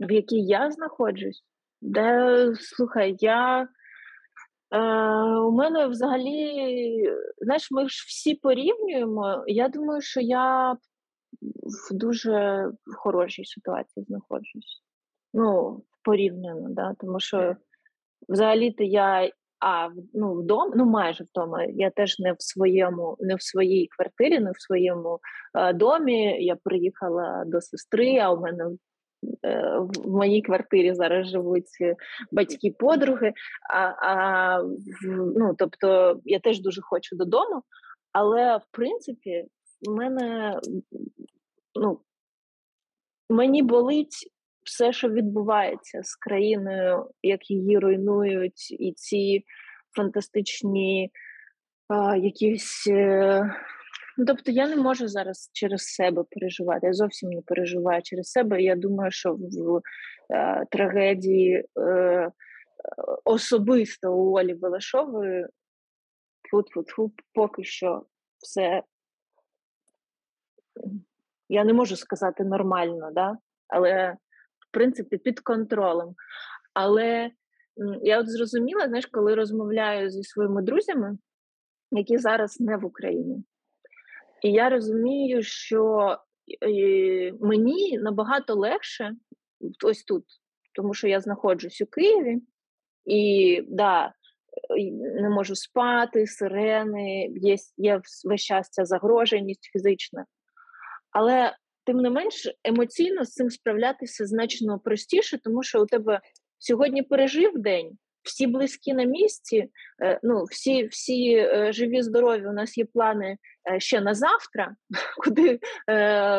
В 0.00 0.12
якій 0.12 0.40
я 0.40 0.70
знаходжусь? 0.70 1.44
Де 1.80 2.46
слухай, 2.60 3.16
я. 3.20 3.62
Е, 3.62 4.78
У 5.40 5.50
мене 5.50 5.86
взагалі, 5.86 7.04
знаєш, 7.38 7.70
ми 7.70 7.88
ж 7.88 8.04
всі 8.08 8.34
порівнюємо. 8.34 9.44
Я 9.46 9.68
думаю, 9.68 10.00
що 10.00 10.20
я 10.20 10.72
в 10.72 11.94
дуже 11.94 12.66
хорошій 12.96 13.44
ситуації 13.44 14.06
знаходжусь. 14.08 14.82
Ну, 15.34 15.82
порівняно, 16.02 16.68
да, 16.70 16.94
тому 17.00 17.20
що 17.20 17.56
взагалі-то 18.28 18.84
я 18.84 19.30
а 19.60 19.88
ну 20.14 20.34
вдома, 20.34 20.72
ну 20.76 20.84
майже 20.84 21.24
вдома. 21.24 21.64
Я 21.64 21.90
теж 21.90 22.18
не 22.18 22.32
в 22.32 22.42
своєму, 22.42 23.16
не 23.20 23.34
в 23.34 23.42
своїй 23.42 23.86
квартирі, 23.86 24.38
не 24.38 24.50
в 24.50 24.60
своєму 24.60 25.20
е, 25.54 25.72
домі. 25.72 26.44
Я 26.44 26.56
приїхала 26.56 27.44
до 27.46 27.60
сестри. 27.60 28.18
А 28.18 28.32
у 28.32 28.40
мене 28.40 28.64
е, 29.44 29.78
в 29.78 30.10
моїй 30.10 30.42
квартирі 30.42 30.94
зараз 30.94 31.28
живуть 31.28 31.96
батьки 32.32 32.74
подруги. 32.78 33.32
А, 33.74 33.78
а 33.78 34.62
ну 35.36 35.54
тобто 35.58 36.20
я 36.24 36.38
теж 36.38 36.60
дуже 36.60 36.82
хочу 36.82 37.16
додому, 37.16 37.62
але 38.12 38.56
в 38.56 38.64
принципі 38.70 39.44
в 39.88 39.94
мене 39.94 40.58
ну 41.74 42.00
мені 43.28 43.62
болить 43.62 44.30
все, 44.70 44.92
що 44.92 45.08
відбувається 45.08 46.02
з 46.02 46.14
країною, 46.14 47.10
як 47.22 47.50
її 47.50 47.78
руйнують, 47.78 48.70
і 48.70 48.92
ці 48.92 49.44
фантастичні 49.96 51.10
а, 51.88 52.16
якісь. 52.16 52.86
Е... 52.86 53.54
Ну, 54.18 54.24
тобто 54.24 54.50
я 54.50 54.68
не 54.68 54.76
можу 54.76 55.08
зараз 55.08 55.50
через 55.52 55.82
себе 55.82 56.24
переживати. 56.30 56.86
Я 56.86 56.92
зовсім 56.92 57.30
не 57.30 57.42
переживаю 57.42 58.02
через 58.02 58.30
себе. 58.30 58.62
Я 58.62 58.76
думаю, 58.76 59.10
що 59.10 59.34
в 59.34 59.80
е, 60.34 60.64
трагедії 60.70 61.64
е, 61.78 62.30
особисто 63.24 64.14
у 64.14 64.38
Олі 64.38 64.54
Балашової 64.54 65.46
фу-фу-фу, 66.50 67.12
поки 67.34 67.64
що 67.64 68.02
все. 68.38 68.82
Я 71.48 71.64
не 71.64 71.72
можу 71.72 71.96
сказати 71.96 72.44
нормально, 72.44 73.10
да? 73.12 73.36
але 73.68 74.16
в 74.70 74.72
принципі 74.72 75.18
під 75.18 75.40
контролем. 75.40 76.14
Але 76.74 77.30
я 78.02 78.20
от 78.20 78.30
зрозуміла, 78.30 78.88
знаєш, 78.88 79.06
коли 79.06 79.34
розмовляю 79.34 80.10
зі 80.10 80.22
своїми 80.22 80.62
друзями, 80.62 81.18
які 81.90 82.18
зараз 82.18 82.60
не 82.60 82.76
в 82.76 82.84
Україні. 82.84 83.44
І 84.42 84.52
я 84.52 84.68
розумію, 84.68 85.42
що 85.42 86.16
мені 87.40 87.98
набагато 87.98 88.54
легше 88.54 89.12
ось 89.84 90.04
тут, 90.04 90.24
тому 90.74 90.94
що 90.94 91.08
я 91.08 91.20
знаходжусь 91.20 91.80
у 91.80 91.86
Києві, 91.86 92.42
і 93.04 93.62
да, 93.68 94.12
не 95.20 95.30
можу 95.30 95.54
спати, 95.54 96.26
сирени, 96.26 97.28
є 97.34 97.56
є 97.76 98.00
весь 98.24 98.42
час 98.42 98.70
ця 98.70 98.84
загроженість 98.84 99.70
фізична. 99.72 100.24
Але 101.10 101.52
тим 101.84 101.96
не 101.96 102.10
менш 102.10 102.48
емоційно 102.64 103.24
з 103.24 103.32
цим 103.32 103.50
справлятися 103.50 104.26
значно 104.26 104.78
простіше, 104.78 105.38
тому 105.44 105.62
що 105.62 105.82
у 105.82 105.86
тебе 105.86 106.20
сьогодні 106.58 107.02
пережив 107.02 107.52
день, 107.58 107.98
всі 108.22 108.46
близькі 108.46 108.94
на 108.94 109.04
місці, 109.04 109.70
е, 110.02 110.20
ну 110.22 110.44
всі 110.44 110.86
всі 110.86 111.34
е, 111.34 111.72
живі, 111.72 112.02
здорові. 112.02 112.46
У 112.46 112.52
нас 112.52 112.78
є 112.78 112.84
плани 112.84 113.36
е, 113.70 113.80
ще 113.80 114.00
на 114.00 114.14
завтра, 114.14 114.74
куди 115.24 115.58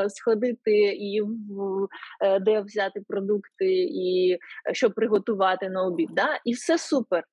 сходити, 0.09 0.77
і 0.99 1.21
де 2.41 2.61
взяти 2.61 3.01
продукти, 3.07 3.73
і 3.91 4.37
що 4.71 4.91
приготувати 4.91 5.69
на 5.69 5.83
обід. 5.83 6.09
Да? 6.11 6.39
І 6.45 6.53
все 6.53 6.77
супер. 6.77 7.23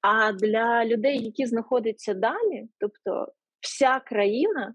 А 0.00 0.32
для 0.32 0.84
людей, 0.84 1.24
які 1.24 1.46
знаходяться 1.46 2.14
далі, 2.14 2.68
тобто 2.78 3.32
вся 3.60 4.00
країна 4.00 4.74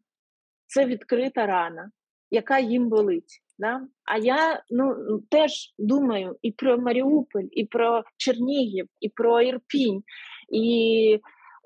це 0.68 0.86
відкрита 0.86 1.46
рана, 1.46 1.92
яка 2.32 2.60
їм 2.60 2.90
болить. 2.90 3.44
Да? 3.60 3.82
А 4.06 4.18
я 4.18 4.64
ну, 4.70 4.96
теж 5.30 5.74
думаю 5.78 6.38
і 6.42 6.52
про 6.52 6.78
Маріуполь, 6.78 7.46
і 7.52 7.66
про 7.66 8.04
Чернігів, 8.18 8.88
і 9.02 9.10
про 9.10 9.42
Ірпінь, 9.42 10.04
і 10.50 11.20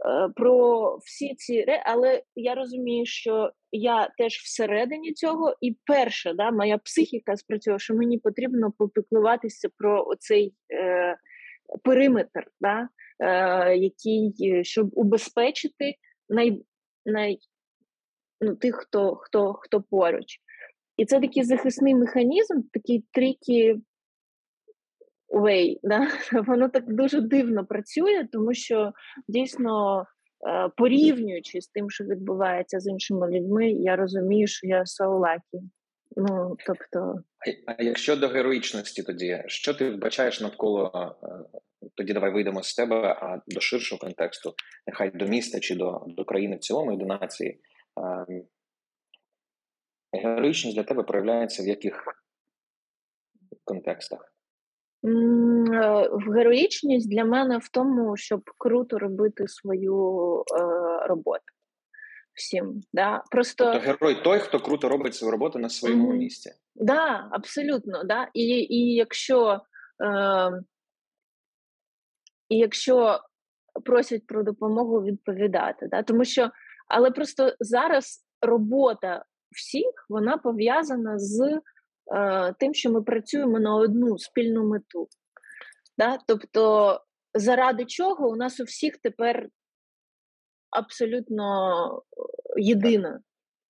е, 0.05 0.29
про 0.35 0.97
всі 0.97 1.35
ці 1.35 1.65
але 1.85 2.23
я 2.35 2.55
розумію, 2.55 3.05
що 3.05 3.51
я 3.71 4.09
теж 4.17 4.33
всередині 4.33 5.13
цього, 5.13 5.55
і 5.61 5.77
перша 5.85 6.33
да, 6.33 6.51
моя 6.51 6.77
психіка 6.77 7.37
спрацювала, 7.37 7.79
що 7.79 7.95
мені 7.95 8.17
потрібно 8.17 8.71
попіклуватися 8.71 9.69
про 9.77 10.07
оцей 10.07 10.53
е, 10.73 11.17
периметр, 11.83 12.47
да, 12.61 12.89
е, 13.19 13.77
який 13.77 14.63
щоб 14.63 14.89
убезпечити 14.93 15.95
най, 16.29 16.61
най, 17.05 17.39
ну, 18.41 18.55
тих, 18.55 18.75
хто, 18.75 19.15
хто, 19.15 19.53
хто 19.53 19.81
поруч. 19.81 20.39
І 20.97 21.05
це 21.05 21.19
такий 21.19 21.43
захисний 21.43 21.95
механізм, 21.95 22.61
такий 22.73 23.05
трікі 23.11 23.75
way, 25.29 25.79
да? 25.83 26.07
воно 26.47 26.69
так 26.69 26.93
дуже 26.93 27.21
дивно 27.21 27.65
працює, 27.65 28.27
тому 28.31 28.53
що 28.53 28.91
дійсно 29.27 30.05
е, 30.47 30.69
порівнюючи 30.77 31.61
з 31.61 31.67
тим, 31.67 31.89
що 31.89 32.03
відбувається 32.03 32.79
з 32.79 32.87
іншими 32.87 33.27
людьми, 33.27 33.71
я 33.71 33.95
розумію, 33.95 34.47
що 34.47 34.67
я 34.67 34.83
lucky. 34.99 35.61
Ну, 36.15 36.55
тобто... 36.65 37.15
А 37.65 37.83
якщо 37.83 38.15
до 38.15 38.27
героїчності, 38.27 39.03
тоді 39.03 39.43
що 39.47 39.73
ти 39.73 39.89
вбачаєш 39.89 40.41
навколо? 40.41 40.91
Е, 41.23 41.59
тоді 41.95 42.13
давай 42.13 42.31
вийдемо 42.31 42.63
з 42.63 42.75
тебе, 42.75 42.95
а 42.95 43.41
до 43.47 43.59
ширшого 43.59 43.99
контексту, 43.99 44.53
нехай 44.87 45.11
до 45.11 45.25
міста 45.25 45.59
чи 45.59 45.75
до 45.75 46.03
до 46.07 46.25
країни 46.25 46.55
в 46.55 46.59
цілому 46.59 46.93
і 46.93 46.97
до 46.97 47.05
нації. 47.05 47.59
Героїчність 50.13 50.75
для 50.75 50.83
тебе 50.83 51.03
проявляється 51.03 51.63
в 51.63 51.67
яких 51.67 52.05
контекстах? 53.63 54.33
Е, 55.03 55.09
в 56.11 56.31
героїчність 56.31 57.09
для 57.09 57.25
мене 57.25 57.57
в 57.57 57.69
тому, 57.69 58.17
щоб 58.17 58.41
круто 58.57 58.99
робити 58.99 59.47
свою 59.47 60.37
е, 60.41 60.63
роботу. 61.07 61.43
Всім, 62.33 62.81
да? 62.93 63.23
Просто... 63.31 63.73
Тобто 63.73 63.87
герой 63.87 64.23
той, 64.23 64.39
хто 64.39 64.59
круто 64.59 64.89
робить 64.89 65.15
свою 65.15 65.31
роботу 65.31 65.59
на 65.59 65.69
своєму 65.69 66.11
mm-hmm. 66.11 66.17
місці. 66.17 66.49
Так, 66.49 66.85
да, 66.87 67.27
абсолютно. 67.31 68.03
Да? 68.03 68.29
І 68.33 68.47
і 68.47 68.93
якщо 68.95 69.61
е, 70.03 70.51
і 72.49 72.57
якщо 72.57 73.19
просять 73.85 74.27
про 74.27 74.43
допомогу 74.43 75.03
відповідати, 75.03 75.87
да? 75.87 76.03
тому 76.03 76.25
що, 76.25 76.51
але 76.87 77.11
просто 77.11 77.55
зараз 77.59 78.25
робота 78.41 79.25
всіх 79.51 80.05
вона 80.09 80.37
пов'язана 80.37 81.19
з 81.19 81.61
е, 82.15 82.53
тим, 82.59 82.73
що 82.73 82.91
ми 82.91 83.01
працюємо 83.01 83.59
на 83.59 83.75
одну 83.75 84.17
спільну 84.17 84.63
мету. 84.69 85.07
Да? 85.97 86.19
Тобто, 86.27 87.01
заради 87.33 87.85
чого 87.85 88.29
у 88.29 88.35
нас 88.35 88.59
у 88.59 88.63
всіх 88.63 88.97
тепер 88.97 89.49
абсолютно 90.69 92.03
єдина. 92.57 93.19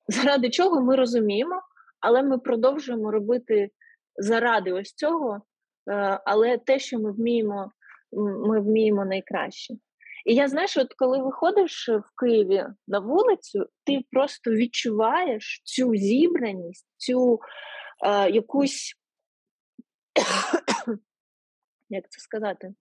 Заради 0.08 0.50
чого 0.50 0.82
ми 0.82 0.96
розуміємо, 0.96 1.62
але 2.00 2.24
ми 2.24 2.38
продовжуємо 2.38 3.12
робити 3.12 3.70
заради 4.16 4.72
ось 4.74 4.94
цього, 4.94 5.42
е, 5.90 6.20
але 6.26 6.58
те, 6.58 6.80
що 6.80 7.00
ми 7.00 7.12
вміємо, 7.12 7.72
ми 8.48 8.62
вміємо 8.62 9.06
найкраще. 9.06 9.74
І 10.26 10.36
я 10.36 10.48
знаєш, 10.48 10.78
от 10.78 10.94
коли 10.94 11.24
виходиш 11.24 11.90
в 11.90 12.20
Києві 12.20 12.66
на 12.88 13.00
вулицю, 13.00 13.66
ти 13.84 14.06
просто 14.12 14.52
відчуваєш 14.52 15.62
цю 15.64 15.96
зібраність, 15.96 16.88
цю 16.98 17.40
е, 18.06 18.30
якусь, 18.30 18.94
як 21.90 22.10
це 22.10 22.20
сказати? 22.20 22.74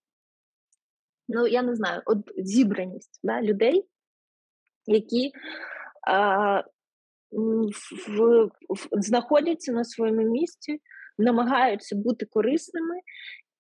Ну, 1.29 1.47
я 1.47 1.63
не 1.63 1.75
знаю, 1.75 2.03
от 2.07 2.19
зібраність 2.37 3.21
да, 3.23 3.43
людей, 3.43 3.89
які 4.87 5.27
е, 5.27 5.33
в, 8.09 8.45
в, 8.47 8.51
знаходяться 8.93 9.73
на 9.73 9.85
своєму 9.85 10.23
місці, 10.23 10.81
намагаються 11.19 11.97
бути 11.97 12.27
корисними, 12.27 13.01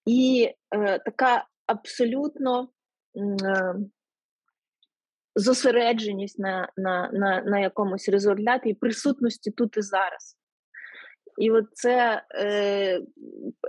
і 0.06 0.50
е, 0.74 0.98
така 0.98 1.44
абсолютно 1.66 2.68
Е, 2.68 2.79
зосередженість 5.34 6.38
на 6.38 6.68
на, 6.76 7.10
на, 7.12 7.42
на 7.42 7.58
якомусь 7.60 8.08
результаті 8.08 8.68
і 8.68 8.74
присутності 8.74 9.50
тут 9.50 9.76
і 9.76 9.82
зараз. 9.82 10.36
І 11.38 11.50
от 11.50 11.64
це 11.72 12.22
е, 12.34 13.00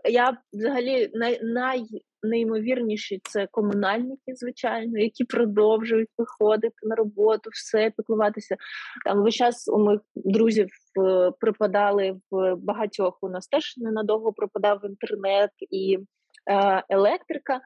я 0.09 0.37
взагалі 0.53 1.11
най, 1.13 1.39
найнеймовірніші 1.43 3.21
це 3.23 3.47
комунальники, 3.51 4.35
звичайно, 4.35 4.99
які 4.99 5.23
продовжують 5.23 6.09
виходити 6.17 6.75
на 6.83 6.95
роботу, 6.95 7.49
все 7.53 7.91
піклуватися. 7.97 8.55
Там 9.05 9.23
весь 9.23 9.35
час 9.35 9.67
у 9.67 9.77
моїх 9.77 10.01
друзів 10.15 10.67
е, 10.99 11.31
припадали 11.39 12.19
в 12.31 12.55
багатьох. 12.55 13.17
У 13.21 13.29
нас 13.29 13.47
теж 13.47 13.77
ненадовго 13.77 14.33
пропадав 14.33 14.85
інтернет 14.85 15.51
і 15.69 15.99
Е, 16.49 16.83
електрика, 16.89 17.61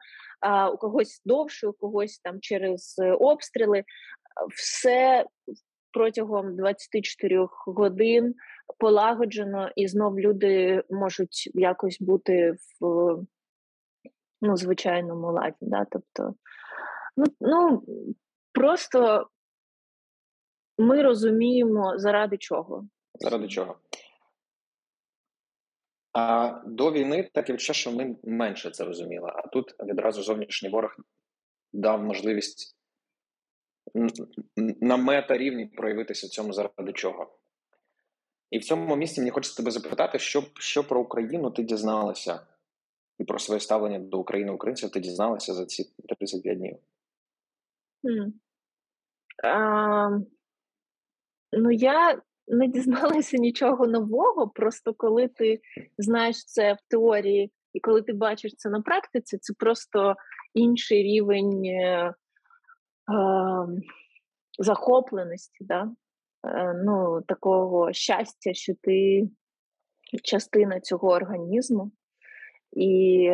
у 0.72 0.76
когось 0.76 1.22
довше, 1.24 1.66
у 1.66 1.72
когось 1.72 2.18
там 2.18 2.40
через 2.40 2.96
обстріли. 3.20 3.84
Все 4.54 5.24
протягом 5.92 6.56
24 6.56 7.48
годин 7.66 8.34
полагоджено, 8.78 9.70
і 9.76 9.88
знов 9.88 10.20
люди 10.20 10.82
можуть 10.90 11.50
якось 11.54 12.00
бути 12.00 12.54
в 12.80 13.16
ну, 14.40 14.56
звичайному 14.56 15.32
ладі. 15.32 15.56
Да? 15.60 15.86
Тобто, 15.90 16.34
ну, 17.16 17.24
ну 17.40 17.82
просто 18.52 19.28
ми 20.78 21.02
розуміємо, 21.02 21.98
заради 21.98 22.36
чого. 22.36 22.86
Заради 23.14 23.48
чого. 23.48 23.76
А 26.18 26.60
до 26.66 26.92
війни 26.92 27.30
таке 27.32 27.52
відчуття, 27.52 27.72
що 27.72 27.92
ми 27.92 28.16
менше 28.24 28.70
це 28.70 28.84
розуміли. 28.84 29.32
А 29.34 29.48
тут 29.48 29.74
відразу 29.80 30.22
зовнішній 30.22 30.68
ворог 30.68 30.96
дав 31.72 32.02
можливість 32.02 32.76
на 34.56 34.96
мета 34.96 35.36
рівні 35.36 35.66
проявитися 35.66 36.28
цьому 36.28 36.52
заради 36.52 36.92
чого. 36.92 37.38
І 38.50 38.58
в 38.58 38.64
цьому 38.64 38.96
місці 38.96 39.20
мені 39.20 39.30
хочеться 39.30 39.56
тебе 39.56 39.70
запитати, 39.70 40.18
що 40.18 40.44
що 40.54 40.84
про 40.84 41.00
Україну 41.00 41.50
ти 41.50 41.62
дізналася, 41.62 42.46
і 43.18 43.24
про 43.24 43.38
своє 43.38 43.60
ставлення 43.60 43.98
до 43.98 44.18
України 44.18 44.52
українців 44.52 44.90
ти 44.90 45.00
дізналася 45.00 45.54
за 45.54 45.66
ці 45.66 45.84
35 46.08 46.58
днів? 46.58 46.76
Mm. 48.04 48.32
Uh, 49.44 50.26
ну, 51.52 51.70
я 51.72 52.22
не 52.48 52.68
дізналася 52.68 53.36
нічого 53.36 53.86
нового. 53.86 54.48
Просто 54.48 54.94
коли 54.94 55.28
ти 55.28 55.60
знаєш 55.98 56.44
це 56.44 56.72
в 56.72 56.78
теорії, 56.88 57.52
і 57.72 57.80
коли 57.80 58.02
ти 58.02 58.12
бачиш 58.12 58.54
це 58.56 58.70
на 58.70 58.80
практиці, 58.80 59.38
це 59.38 59.54
просто 59.58 60.14
інший 60.54 61.02
рівень 61.02 61.64
е, 61.64 61.78
е, 61.78 62.14
захопленості, 64.58 65.64
да? 65.64 65.90
е, 66.46 66.82
ну, 66.84 67.22
такого 67.28 67.92
щастя, 67.92 68.54
що 68.54 68.72
ти 68.82 69.28
частина 70.22 70.80
цього 70.80 71.08
організму. 71.08 71.90
І 72.72 73.30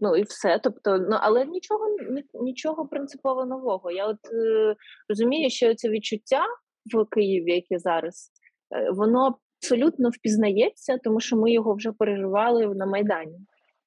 Ну 0.00 0.16
і 0.16 0.22
все. 0.22 0.60
Тобто, 0.62 0.98
ну 0.98 1.16
але 1.20 1.46
нічого 1.46 1.86
нічого 2.34 2.86
принципово 2.86 3.46
нового. 3.46 3.90
Я 3.90 4.06
от 4.06 4.18
е, 4.32 4.76
розумію, 5.08 5.50
що 5.50 5.74
це 5.74 5.88
відчуття 5.88 6.44
в 6.86 7.04
Києві, 7.04 7.54
яке 7.54 7.78
зараз, 7.78 8.30
е, 8.76 8.90
воно 8.90 9.38
абсолютно 9.62 10.08
впізнається, 10.10 10.98
тому 10.98 11.20
що 11.20 11.36
ми 11.36 11.52
його 11.52 11.74
вже 11.74 11.92
переживали 11.92 12.74
на 12.74 12.86
Майдані. 12.86 13.38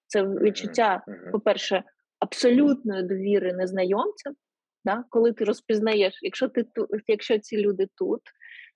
Це 0.07 0.23
відчуття, 0.23 1.05
по-перше, 1.31 1.83
абсолютної 2.19 3.03
довіри 3.03 3.53
незнайомцям. 3.53 4.33
Да? 4.85 5.03
Коли 5.09 5.33
ти 5.33 5.45
розпізнаєш, 5.45 6.19
якщо 6.21 6.47
ти 6.47 6.65
якщо 7.07 7.39
ці 7.39 7.57
люди 7.57 7.87
тут, 7.95 8.21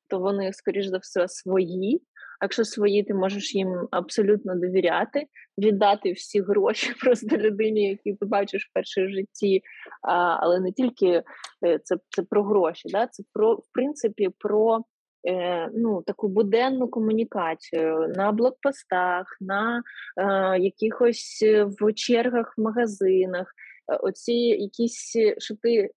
то 0.08 0.20
вони, 0.20 0.54
скоріш 0.54 0.86
за 0.86 0.98
все, 0.98 1.28
свої. 1.28 2.02
Якщо 2.42 2.66
свої, 2.66 3.04
ти 3.04 3.14
можеш 3.14 3.56
їм 3.56 3.88
абсолютно 3.92 4.56
довіряти, 4.56 5.26
віддати 5.58 6.12
всі 6.12 6.42
гроші 6.42 6.94
просто 7.02 7.38
людині, 7.38 7.90
які 7.90 8.14
ти 8.14 8.26
бачиш 8.26 8.70
в 8.70 8.74
першій 8.74 9.10
житті, 9.10 9.62
а, 10.02 10.38
але 10.40 10.60
не 10.60 10.72
тільки 10.72 11.24
е, 11.66 11.80
це 11.84 11.96
це 12.10 12.24
про 12.24 12.44
гроші, 12.44 12.90
да? 12.90 13.08
це 13.08 13.24
про 13.34 13.54
в 13.56 13.66
принципі 13.74 14.30
про 14.40 14.84
е, 15.28 15.70
ну, 15.74 16.02
таку 16.02 16.28
буденну 16.28 16.88
комунікацію 16.88 18.14
на 18.16 18.32
блокпостах, 18.32 19.38
на 19.42 19.84
е, 20.18 20.60
якихось 20.60 21.40
е, 21.46 21.64
в 21.64 21.94
чергах 21.94 22.54
в 22.58 22.62
магазинах. 22.62 23.54
Е, 23.92 23.96
оці 23.96 24.34
якісь, 24.34 25.18
що 25.38 25.56
ти 25.62 25.90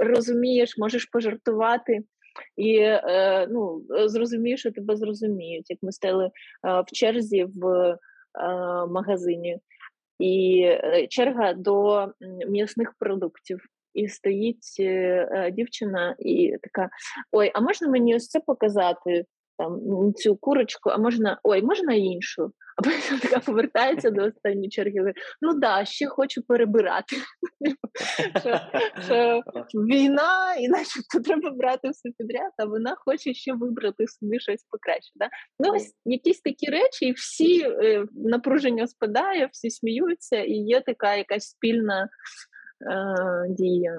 розумієш, 0.00 0.78
можеш 0.78 1.04
пожартувати 1.04 2.00
і 2.56 2.76
е, 2.78 3.46
ну, 3.50 3.82
зрозумієш, 4.06 4.60
що 4.60 4.72
тебе 4.72 4.96
зрозуміють. 4.96 5.70
Як 5.70 5.78
ми 5.82 5.92
стали 5.92 6.24
е, 6.24 6.30
в 6.80 6.84
черзі 6.92 7.44
в 7.44 7.66
е, 7.68 7.96
магазині, 8.86 9.58
і 10.18 10.62
е, 10.64 11.06
черга 11.10 11.52
до 11.52 12.06
м'ясних 12.48 12.94
продуктів. 12.98 13.60
І 13.94 14.08
стоїть 14.08 14.76
дівчина, 15.52 16.16
і 16.18 16.56
така: 16.62 16.88
Ой, 17.32 17.50
а 17.54 17.60
можна 17.60 17.88
мені 17.88 18.16
ось 18.16 18.28
це 18.28 18.40
показати? 18.40 19.24
Там 19.58 19.80
цю 20.14 20.36
курочку, 20.36 20.90
а 20.90 20.98
можна 20.98 21.40
ой, 21.42 21.62
можна 21.62 21.94
іншу? 21.94 22.52
А 22.76 22.82
потім 22.82 23.18
така 23.18 23.40
повертається 23.40 24.10
до 24.10 24.24
останньої 24.24 24.68
черги. 24.68 25.12
Ну 25.40 25.54
да, 25.54 25.84
ще 25.84 26.06
хочу 26.06 26.42
перебирати. 26.42 27.16
що, 28.40 28.60
що 29.06 29.42
Війна, 29.74 30.54
і 30.60 30.68
начебто 30.68 31.20
треба 31.24 31.50
брати 31.50 31.88
все 31.90 32.10
підряд, 32.18 32.52
а 32.58 32.64
вона 32.64 32.96
хоче 32.98 33.34
ще 33.34 33.54
вибрати 33.54 34.06
собі 34.06 34.40
щось 34.40 34.64
покраще. 34.70 35.12
Да? 35.16 35.28
Ну, 35.58 35.72
ось 35.74 35.94
якісь 36.04 36.40
такі 36.40 36.70
речі, 36.70 37.06
і 37.06 37.12
всі 37.12 37.62
е, 37.62 38.06
напруження 38.14 38.86
спадає, 38.86 39.48
всі 39.52 39.70
сміються, 39.70 40.36
і 40.36 40.52
є 40.52 40.80
така 40.80 41.14
якась 41.14 41.48
спільна 41.48 42.02
е, 42.02 42.08
дія. 43.48 43.98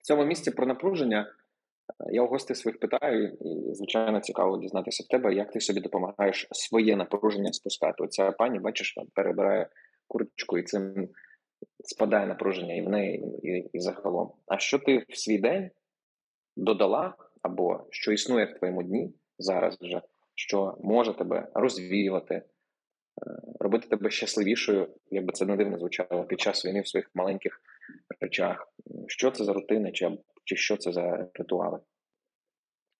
В 0.00 0.06
цьому 0.06 0.24
місці 0.24 0.50
про 0.50 0.66
напруження. 0.66 1.26
Я 2.10 2.22
у 2.22 2.26
гостей 2.26 2.56
своїх 2.56 2.80
питаю, 2.80 3.28
і 3.40 3.74
звичайно 3.74 4.20
цікаво 4.20 4.58
дізнатися 4.58 5.04
в 5.04 5.10
тебе, 5.10 5.34
як 5.34 5.52
ти 5.52 5.60
собі 5.60 5.80
допомагаєш 5.80 6.48
своє 6.52 6.96
напруження 6.96 7.52
спускати. 7.52 8.04
Оця 8.04 8.32
пані, 8.32 8.58
бачиш, 8.58 8.94
перебирає 9.14 9.68
курточку, 10.08 10.58
і 10.58 10.62
цим 10.62 11.08
спадає 11.84 12.26
напруження 12.26 12.74
і 12.74 12.82
в 12.82 12.88
неї, 12.88 13.24
і, 13.42 13.70
і 13.72 13.80
загалом. 13.80 14.32
А 14.46 14.58
що 14.58 14.78
ти 14.78 15.06
в 15.08 15.18
свій 15.18 15.38
день 15.38 15.70
додала, 16.56 17.14
або 17.42 17.86
що 17.90 18.12
існує 18.12 18.44
в 18.44 18.58
твоєму 18.58 18.82
дні 18.82 19.14
зараз 19.38 19.78
вже, 19.80 20.02
що 20.34 20.76
може 20.80 21.14
тебе 21.14 21.48
розвіювати, 21.54 22.34
е, 22.34 22.44
робити 23.60 23.88
тебе 23.88 24.10
щасливішою, 24.10 24.88
якби 25.10 25.32
це 25.32 25.46
не 25.46 25.56
дивно 25.56 25.78
звучало 25.78 26.24
під 26.24 26.40
час 26.40 26.66
війни 26.66 26.80
в 26.80 26.88
своїх 26.88 27.10
маленьких 27.14 27.60
речах? 28.20 28.72
Що 29.06 29.30
це 29.30 29.44
за 29.44 29.52
рутини, 29.52 29.92
чи 29.92 30.10
чи 30.44 30.56
що 30.56 30.76
це 30.76 30.92
за 30.92 31.28
ритуали? 31.34 31.80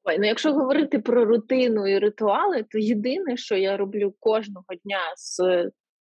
Ой, 0.04 0.18
ну 0.18 0.26
якщо 0.26 0.52
говорити 0.52 0.98
про 0.98 1.24
рутину 1.24 1.86
і 1.86 1.98
ритуали, 1.98 2.62
то 2.62 2.78
єдине, 2.78 3.36
що 3.36 3.56
я 3.56 3.76
роблю 3.76 4.14
кожного 4.20 4.66
дня 4.84 5.00
з 5.16 5.40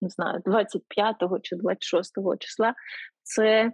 не 0.02 0.08
знаю, 0.08 0.42
25 0.46 1.16
чи 1.42 1.56
26 1.56 2.12
числа, 2.38 2.74
це 3.22 3.72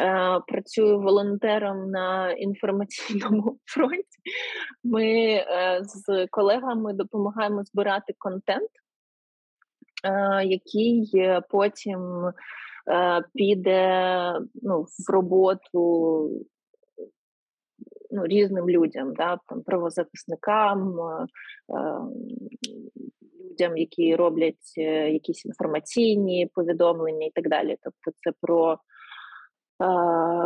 е, 0.00 0.40
працюю 0.46 1.00
волонтером 1.00 1.90
на 1.90 2.32
інформаційному 2.32 3.58
фронті. 3.66 4.18
Ми 4.84 5.06
е, 5.06 5.80
з 5.82 6.26
колегами 6.30 6.92
допомагаємо 6.92 7.64
збирати 7.64 8.14
контент, 8.18 8.70
е, 10.04 10.44
який 10.44 11.10
потім 11.50 12.00
е, 12.90 13.22
піде 13.34 14.32
ну, 14.54 14.82
в 14.82 15.12
роботу 15.12 16.30
ну, 18.12 18.26
різним 18.26 18.70
людям, 18.70 19.14
да, 19.14 19.38
там, 19.48 19.62
правозахисникам, 19.62 20.98
е, 21.00 21.26
людям, 23.50 23.76
які 23.76 24.16
роблять 24.16 24.74
е, 24.78 25.10
якісь 25.10 25.46
інформаційні 25.46 26.50
повідомлення 26.54 27.26
і 27.26 27.30
так 27.30 27.48
далі. 27.48 27.76
Тобто, 27.82 28.18
це 28.18 28.32
про 28.40 28.78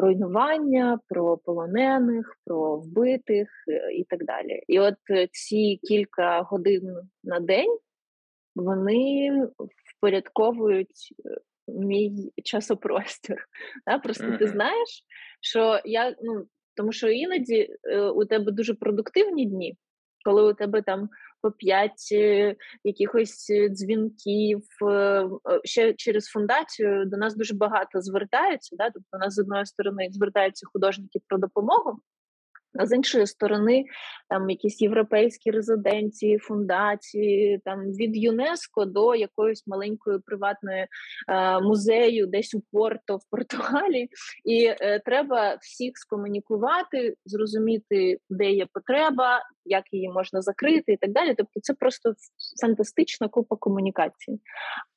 руйнування, 0.01 0.99
про 1.09 1.37
полонених, 1.37 2.37
про 2.45 2.77
вбитих 2.77 3.49
е, 3.69 3.93
і 3.93 4.05
так 4.05 4.25
далі. 4.25 4.63
І 4.69 4.81
от 4.81 4.95
ці 5.31 5.81
кілька 5.83 6.41
годин 6.41 6.97
на 7.25 7.41
день 7.41 7.79
вони 8.55 9.31
впорядковують 9.97 11.15
мій 11.69 12.33
часопростір. 12.45 13.37
Да? 13.87 13.99
Просто 13.99 14.37
ти 14.39 14.47
знаєш, 14.47 15.05
що 15.41 15.81
я 15.85 16.17
ну 16.23 16.47
тому 16.77 16.93
що 16.93 17.09
іноді 17.09 17.69
е, 17.85 18.01
у 18.01 18.25
тебе 18.25 18.53
дуже 18.53 18.75
продуктивні 18.75 19.47
дні, 19.47 19.77
коли 20.25 20.51
у 20.51 20.53
тебе 20.53 20.83
там 20.83 21.09
по 21.43 21.51
п'ять 21.51 22.09
е, 22.13 22.57
якихось 22.85 23.51
дзвінків. 23.71 24.63
Е, 24.91 25.29
ще 25.65 25.95
через 25.95 26.25
фундацію 26.25 27.05
до 27.07 27.17
нас 27.17 27.37
дуже 27.37 27.55
багато 27.55 28.01
звертаються. 28.01 28.77
Да? 28.77 28.85
Тобто, 28.91 29.09
у 29.13 29.19
нас 29.19 29.35
з 29.35 29.39
одної 29.39 29.67
сторони 29.67 30.09
звертаються 30.11 30.67
художники 30.73 31.21
про 31.29 31.39
допомогу. 31.39 31.99
А 32.79 32.87
з 32.87 32.93
іншої 32.93 33.27
сторони, 33.27 33.85
там 34.29 34.51
якісь 34.51 34.83
європейські 34.83 35.51
резиденції, 35.51 36.39
фундації, 36.39 37.61
там 37.65 37.81
від 37.81 38.17
ЮНЕСКО 38.17 38.85
до 38.85 39.15
якоїсь 39.15 39.67
маленької 39.67 40.19
приватної 40.19 40.87
е, 41.29 41.61
музею, 41.61 42.27
десь 42.27 42.55
у 42.55 42.63
Порто 42.73 43.17
в 43.17 43.21
Португалії, 43.31 44.11
і 44.45 44.65
е, 44.65 45.01
треба 45.05 45.59
всіх 45.61 45.93
скомунікувати, 45.95 47.15
зрозуміти, 47.25 48.19
де 48.31 48.51
є 48.51 48.67
потреба, 48.73 49.41
як 49.65 49.85
її 49.93 50.09
можна 50.09 50.43
закрити, 50.43 50.93
і 50.93 50.97
так 50.97 51.13
далі. 51.13 51.35
Тобто, 51.39 51.61
це 51.61 51.75
просто 51.75 52.15
фантастична 52.61 53.29
купа 53.29 53.57
комунікації. 53.57 54.41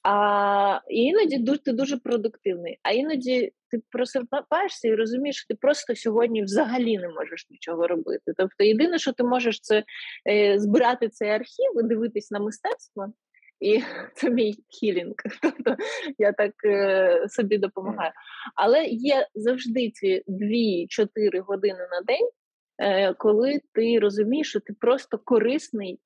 А 0.03 0.79
іноді 0.87 1.57
ти 1.65 1.73
дуже 1.73 1.97
продуктивний, 1.97 2.79
а 2.83 2.91
іноді 2.91 3.53
ти 3.71 3.81
просипаєшся 3.89 4.87
і 4.87 4.95
розумієш, 4.95 5.35
що 5.35 5.47
ти 5.47 5.55
просто 5.61 5.95
сьогодні 5.95 6.43
взагалі 6.43 6.97
не 6.97 7.09
можеш 7.09 7.47
нічого 7.49 7.87
робити. 7.87 8.33
Тобто, 8.37 8.63
єдине, 8.63 8.99
що 8.99 9.13
ти 9.13 9.23
можеш, 9.23 9.61
це 9.61 9.83
е, 10.29 10.59
збирати 10.59 11.09
цей 11.09 11.29
архів 11.29 11.79
і 11.79 11.87
дивитись 11.87 12.31
на 12.31 12.39
мистецтво. 12.39 13.13
І 13.59 13.81
це 14.15 14.29
мій 14.29 14.55
хілінг, 14.69 15.13
тобто 15.41 15.75
я 16.17 16.31
так 16.31 16.53
е, 16.65 17.25
собі 17.29 17.57
допомагаю. 17.57 18.11
Але 18.55 18.85
є 18.85 19.27
завжди 19.35 19.89
ці 19.89 20.23
2-4 20.27 21.39
години 21.39 21.87
на 21.91 22.01
день, 22.01 22.29
е, 22.77 23.13
коли 23.13 23.59
ти 23.73 23.99
розумієш, 23.99 24.49
що 24.49 24.59
ти 24.59 24.73
просто 24.73 25.17
корисний 25.17 25.99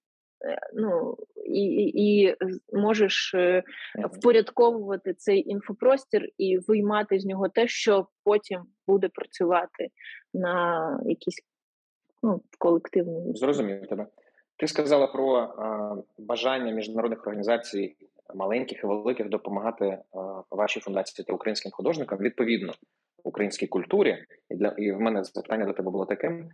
ну, 0.74 1.18
і 1.46 1.92
і 1.96 2.36
можеш 2.74 3.34
е, 3.34 3.64
впорядковувати 4.12 5.14
цей 5.14 5.50
інфопростір 5.50 6.30
і 6.38 6.58
виймати 6.58 7.20
з 7.20 7.26
нього 7.26 7.50
те, 7.50 7.68
що 7.68 8.08
потім 8.24 8.62
буде 8.88 9.10
працювати 9.14 9.90
на 10.34 11.00
якісь 11.06 11.40
ну, 12.24 12.42
колективному. 12.60 13.36
Зрозумів 13.36 13.88
тебе. 13.88 14.08
Ти 14.58 14.68
сказала 14.68 15.08
про 15.08 15.36
а, 15.36 15.96
бажання 16.18 16.74
міжнародних 16.74 17.28
організацій 17.28 17.96
маленьких 18.36 18.84
і 18.84 18.88
великих 18.88 19.30
допомагати 19.30 19.98
а, 20.12 20.56
вашій 20.56 20.80
фундації 20.80 21.26
та 21.26 21.34
українським 21.34 21.72
художникам 21.72 22.20
відповідно 22.20 22.74
українській 23.24 23.68
культурі. 23.68 24.26
І 24.50 24.56
для 24.56 24.68
і 24.68 24.92
в 24.92 25.00
мене 25.00 25.24
запитання 25.24 25.66
до 25.66 25.74
тебе 25.74 25.92
було 25.92 26.06
таким: 26.06 26.50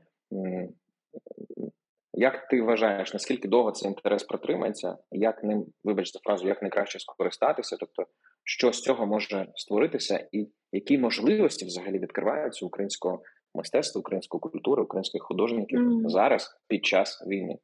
як 2.19 2.47
ти 2.47 2.62
вважаєш, 2.62 3.13
наскільки 3.13 3.47
довго 3.47 3.71
цей 3.71 3.89
інтерес 3.89 4.23
протримається, 4.23 4.97
як 5.12 5.43
ним, 5.43 5.65
вибач 5.84 6.13
за 6.13 6.19
фразу, 6.19 6.47
як 6.47 6.62
найкраще 6.62 6.99
скористатися? 6.99 7.77
Тобто, 7.79 8.05
що 8.43 8.73
з 8.73 8.82
цього 8.82 9.05
може 9.05 9.47
створитися, 9.55 10.27
і 10.32 10.47
які 10.71 10.97
можливості 10.97 11.65
взагалі 11.65 11.99
відкриваються 11.99 12.65
українського 12.65 13.21
мистецтва, 13.55 13.99
української 13.99 14.41
культури, 14.41 14.84
українських 14.84 15.23
художників 15.23 15.79
mm. 15.79 16.10
зараз 16.10 16.58
під 16.67 16.86
час 16.86 17.23
війни? 17.27 17.58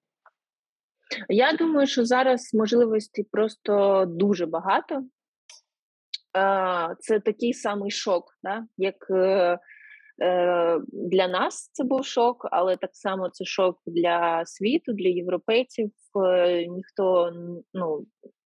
Я 1.29 1.53
думаю, 1.53 1.87
що 1.87 2.05
зараз 2.05 2.53
можливостей 2.53 3.27
просто 3.31 4.05
дуже 4.07 4.45
багато. 4.45 5.03
Це 6.99 7.19
такий 7.19 7.53
самий 7.53 7.91
шок, 7.91 8.37
да? 8.43 8.65
як 8.77 9.09
Е, 9.09 9.59
для 10.91 11.27
нас 11.27 11.69
це 11.73 11.83
був 11.83 12.05
шок, 12.05 12.47
але 12.51 12.75
так 12.75 12.89
само 12.93 13.29
це 13.29 13.45
шок 13.45 13.77
для 13.85 14.43
світу, 14.45 14.93
для 14.93 15.07
європейців. 15.07 15.91
Е, 16.25 16.67
ніхто 16.67 17.31
ну 17.73 18.05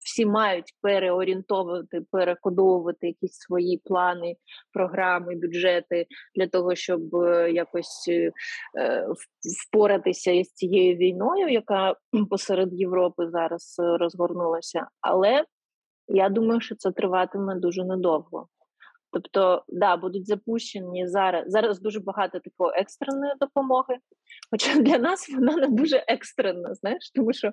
всі 0.08 0.26
мають 0.26 0.74
переорієнтовувати, 0.82 2.02
перекодовувати 2.12 3.08
якісь 3.08 3.38
свої 3.38 3.82
плани, 3.86 4.36
програми, 4.74 5.36
бюджети 5.36 6.06
для 6.36 6.48
того, 6.48 6.76
щоб 6.76 7.16
е, 7.16 7.52
якось 7.52 8.06
е, 8.10 8.32
впоратися 9.68 10.32
із 10.32 10.54
цією 10.54 10.96
війною, 10.96 11.48
яка 11.48 11.96
посеред 12.30 12.74
Європи 12.74 13.30
зараз 13.30 13.76
розгорнулася. 13.80 14.88
Але 15.02 15.46
я 16.08 16.30
думаю, 16.30 16.62
що 16.62 16.76
це 16.76 16.92
триватиме 16.92 17.56
дуже 17.56 17.86
недовго. 17.86 18.48
Тобто, 19.22 19.64
да, 19.68 19.98
будуть 19.98 20.28
запущені 20.28 21.08
зараз. 21.08 21.44
Зараз 21.48 21.80
дуже 21.80 22.00
багато 22.00 22.40
типу 22.40 22.66
екстреної 22.76 23.34
допомоги. 23.40 23.98
Хоча 24.52 24.80
для 24.80 24.98
нас 24.98 25.30
вона 25.30 25.56
не 25.56 25.68
дуже 25.68 26.04
екстрена, 26.08 26.74
знаєш, 26.74 27.12
тому 27.16 27.34
що 27.34 27.52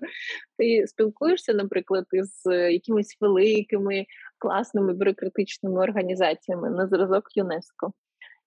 ти 0.58 0.86
спілкуєшся, 0.86 1.54
наприклад, 1.54 2.04
із 2.12 2.42
якимись 2.72 3.16
великими 3.20 4.06
класними 4.38 4.92
бюрократичними 4.92 5.80
організаціями 5.80 6.70
на 6.70 6.86
зразок 6.86 7.24
ЮНЕСКО. 7.36 7.92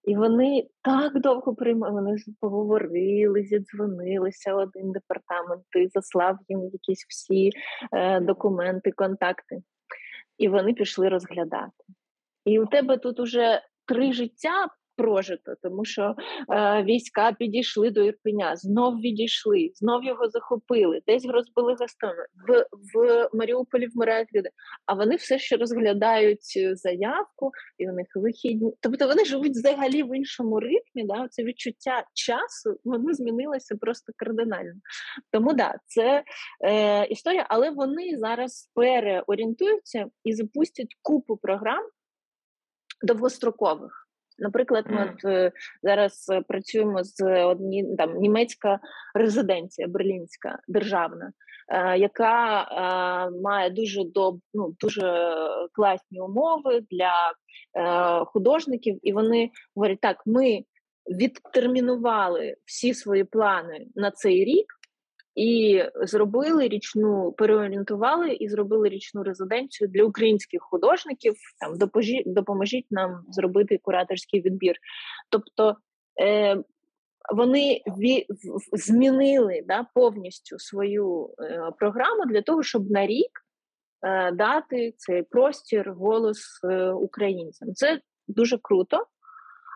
І 0.04 0.16
вони 0.16 0.68
так 0.82 1.22
довго 1.22 1.56
приймали, 1.56 1.94
вони 1.94 2.18
поговорили, 2.40 3.44
зідзвонилися 3.44 4.56
один 4.56 4.92
департамент, 4.92 5.64
ти 5.70 5.88
заслав 5.88 6.38
їм 6.48 6.64
якісь 6.74 7.06
всі 7.10 7.52
е, 7.94 8.20
документи, 8.20 8.92
контакти, 8.92 9.62
і 10.38 10.48
вони 10.48 10.74
пішли 10.74 11.10
розглядати. 11.10 11.84
І 12.48 12.60
у 12.60 12.66
тебе 12.66 12.98
тут 12.98 13.20
уже 13.20 13.62
три 13.86 14.14
життя 14.14 14.68
прожито, 14.98 15.54
тому 15.64 15.86
що 15.86 16.16
е, 16.54 16.84
війська 16.84 17.32
підійшли 17.32 17.90
до 17.90 18.04
Ірпеня, 18.04 18.56
знов 18.56 19.00
відійшли, 19.00 19.72
знов 19.74 20.04
його 20.04 20.30
захопили, 20.30 21.02
десь 21.08 21.26
розбили 21.26 21.76
гастроми. 21.80 22.26
В 22.48 22.66
в 22.94 23.30
Маріуполі 23.34 23.88
вмирають 23.88 24.30
люди, 24.36 24.50
а 24.86 24.94
вони 24.94 25.16
все 25.16 25.40
ще 25.40 25.58
розглядають 25.58 26.78
заявку, 26.78 27.52
і 27.78 27.90
у 27.90 27.94
них 27.94 28.08
вихідні. 28.16 28.74
Тобто 28.82 29.08
вони 29.08 29.26
живуть 29.26 29.52
взагалі 29.52 30.04
в 30.04 30.18
іншому 30.18 30.60
ритмі. 30.60 31.06
Да? 31.06 31.28
Це 31.30 31.44
відчуття 31.44 32.04
часу 32.14 32.80
воно 32.84 33.14
змінилося 33.14 33.76
просто 33.82 34.14
кардинально. 34.16 34.74
Тому 35.32 35.54
да, 35.54 35.76
це 35.86 36.24
е, 36.66 37.06
історія, 37.06 37.46
але 37.50 37.70
вони 37.70 38.18
зараз 38.18 38.72
переорієнтуються 38.76 40.06
і 40.24 40.34
запустять 40.34 40.96
купу 41.02 41.38
програм 41.38 41.84
довгострокових. 43.02 44.08
Наприклад, 44.40 44.86
ми 44.90 44.98
mm. 44.98 45.14
от 45.14 45.26
е, 45.26 45.52
зараз 45.84 46.30
е, 46.32 46.42
працюємо 46.42 47.04
з 47.04 47.44
одні 47.46 47.96
там 47.98 48.18
німецька 48.18 48.80
резиденція 49.16 49.88
берлінська 49.88 50.60
державна, 50.68 51.32
е, 51.70 51.98
яка 51.98 52.62
е, 52.62 53.42
має 53.42 53.70
дуже 53.70 54.04
доб, 54.04 54.40
ну, 54.54 54.76
дуже 54.80 55.36
класні 55.74 56.22
умови 56.22 56.82
для 56.92 57.34
е, 57.78 58.26
художників, 58.26 59.00
і 59.04 59.14
вони 59.14 59.50
говорять: 59.76 60.02
так, 60.02 60.24
ми 60.26 60.64
відтермінували 61.08 62.56
всі 62.66 62.94
свої 62.94 63.24
плани 63.24 63.88
на 63.96 64.12
цей 64.12 64.46
рік. 64.46 64.66
І 65.38 65.84
зробили 65.96 66.68
річну, 66.68 67.32
переорієнтували 67.32 68.34
і 68.34 68.50
зробили 68.50 68.90
річну 68.90 69.24
резиденцію 69.24 69.88
для 69.88 70.04
українських 70.04 70.62
художників. 70.62 71.34
Там 71.60 71.78
допоможіть, 71.78 72.34
допоможіть 72.34 72.86
нам 72.92 73.24
зробити 73.30 73.80
кураторський 73.84 74.42
відбір. 74.42 74.76
Тобто 75.30 75.76
е, 76.22 76.58
вони 77.34 77.82
ві, 77.88 78.26
в, 78.30 78.78
змінили 78.78 79.64
да, 79.68 79.88
повністю 79.94 80.60
свою 80.60 81.30
е, 81.40 81.72
програму 81.80 82.26
для 82.26 82.42
того, 82.42 82.64
щоб 82.64 82.92
на 82.92 83.08
рік 83.08 83.32
е, 84.02 84.32
дати 84.32 84.94
цей 84.98 85.24
простір, 85.24 85.94
голос 85.94 86.60
е, 86.64 86.90
українцям. 86.92 87.74
Це 87.74 88.02
дуже 88.28 88.58
круто, 88.62 89.06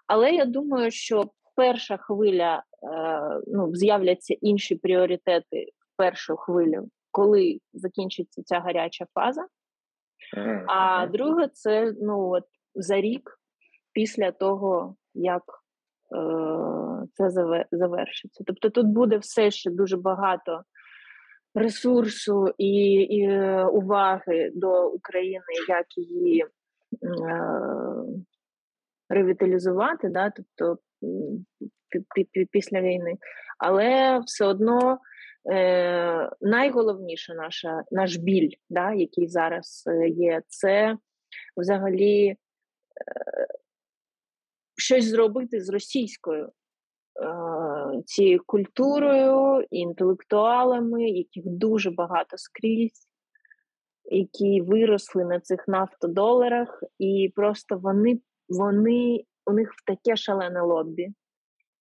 але 0.07 0.31
я 0.31 0.45
думаю, 0.45 0.91
що 0.91 1.31
перша 1.55 1.97
хвиля 1.97 2.63
Е, 2.83 3.41
ну, 3.47 3.75
з'являться 3.75 4.35
інші 4.41 4.75
пріоритети 4.75 5.65
в 5.79 5.97
першу 5.97 6.37
хвилю, 6.37 6.89
коли 7.11 7.59
закінчиться 7.73 8.43
ця 8.43 8.59
гаряча 8.59 9.05
фаза. 9.13 9.47
А 10.67 11.07
друге, 11.07 11.47
це 11.53 11.93
ну 12.01 12.29
от 12.29 12.43
за 12.75 13.01
рік 13.01 13.39
після 13.93 14.31
того, 14.31 14.95
як 15.13 15.43
е, 16.15 17.07
це 17.13 17.29
завершиться. 17.71 18.43
Тобто 18.47 18.69
тут 18.69 18.87
буде 18.87 19.17
все 19.17 19.51
ще 19.51 19.71
дуже 19.71 19.97
багато 19.97 20.63
ресурсу 21.55 22.53
і, 22.57 22.93
і 22.93 23.39
уваги 23.63 24.51
до 24.55 24.89
України, 24.89 25.53
як 25.67 25.97
її 25.97 26.41
е, 26.41 26.47
ревіталізувати, 29.09 30.09
да? 30.09 30.31
тобто 30.35 30.77
після 32.51 32.81
війни. 32.81 33.17
Але 33.57 34.19
все 34.19 34.45
одно 34.45 34.99
е, 35.51 36.29
найголовніше 36.41 37.33
наша, 37.33 37.83
наш 37.91 38.15
біль, 38.15 38.51
да, 38.69 38.93
який 38.93 39.27
зараз 39.27 39.83
е, 39.87 40.07
є, 40.07 40.41
це 40.47 40.97
взагалі 41.57 42.27
е, 42.27 42.37
щось 44.77 45.05
зробити 45.05 45.61
з 45.61 45.69
російською. 45.69 46.51
Е, 47.19 48.01
цією 48.05 48.43
культурою, 48.45 49.65
інтелектуалами, 49.71 51.09
яких 51.09 51.43
дуже 51.45 51.91
багато 51.91 52.37
скрізь, 52.37 53.07
які 54.05 54.61
виросли 54.61 55.25
на 55.25 55.39
цих 55.39 55.67
нафтодоларах, 55.67 56.83
і 56.99 57.31
просто 57.35 57.77
вони 57.77 58.19
вони 58.49 59.23
у 59.45 59.53
них 59.53 59.69
таке 59.85 60.15
шалене 60.15 60.61
лобі, 60.61 61.09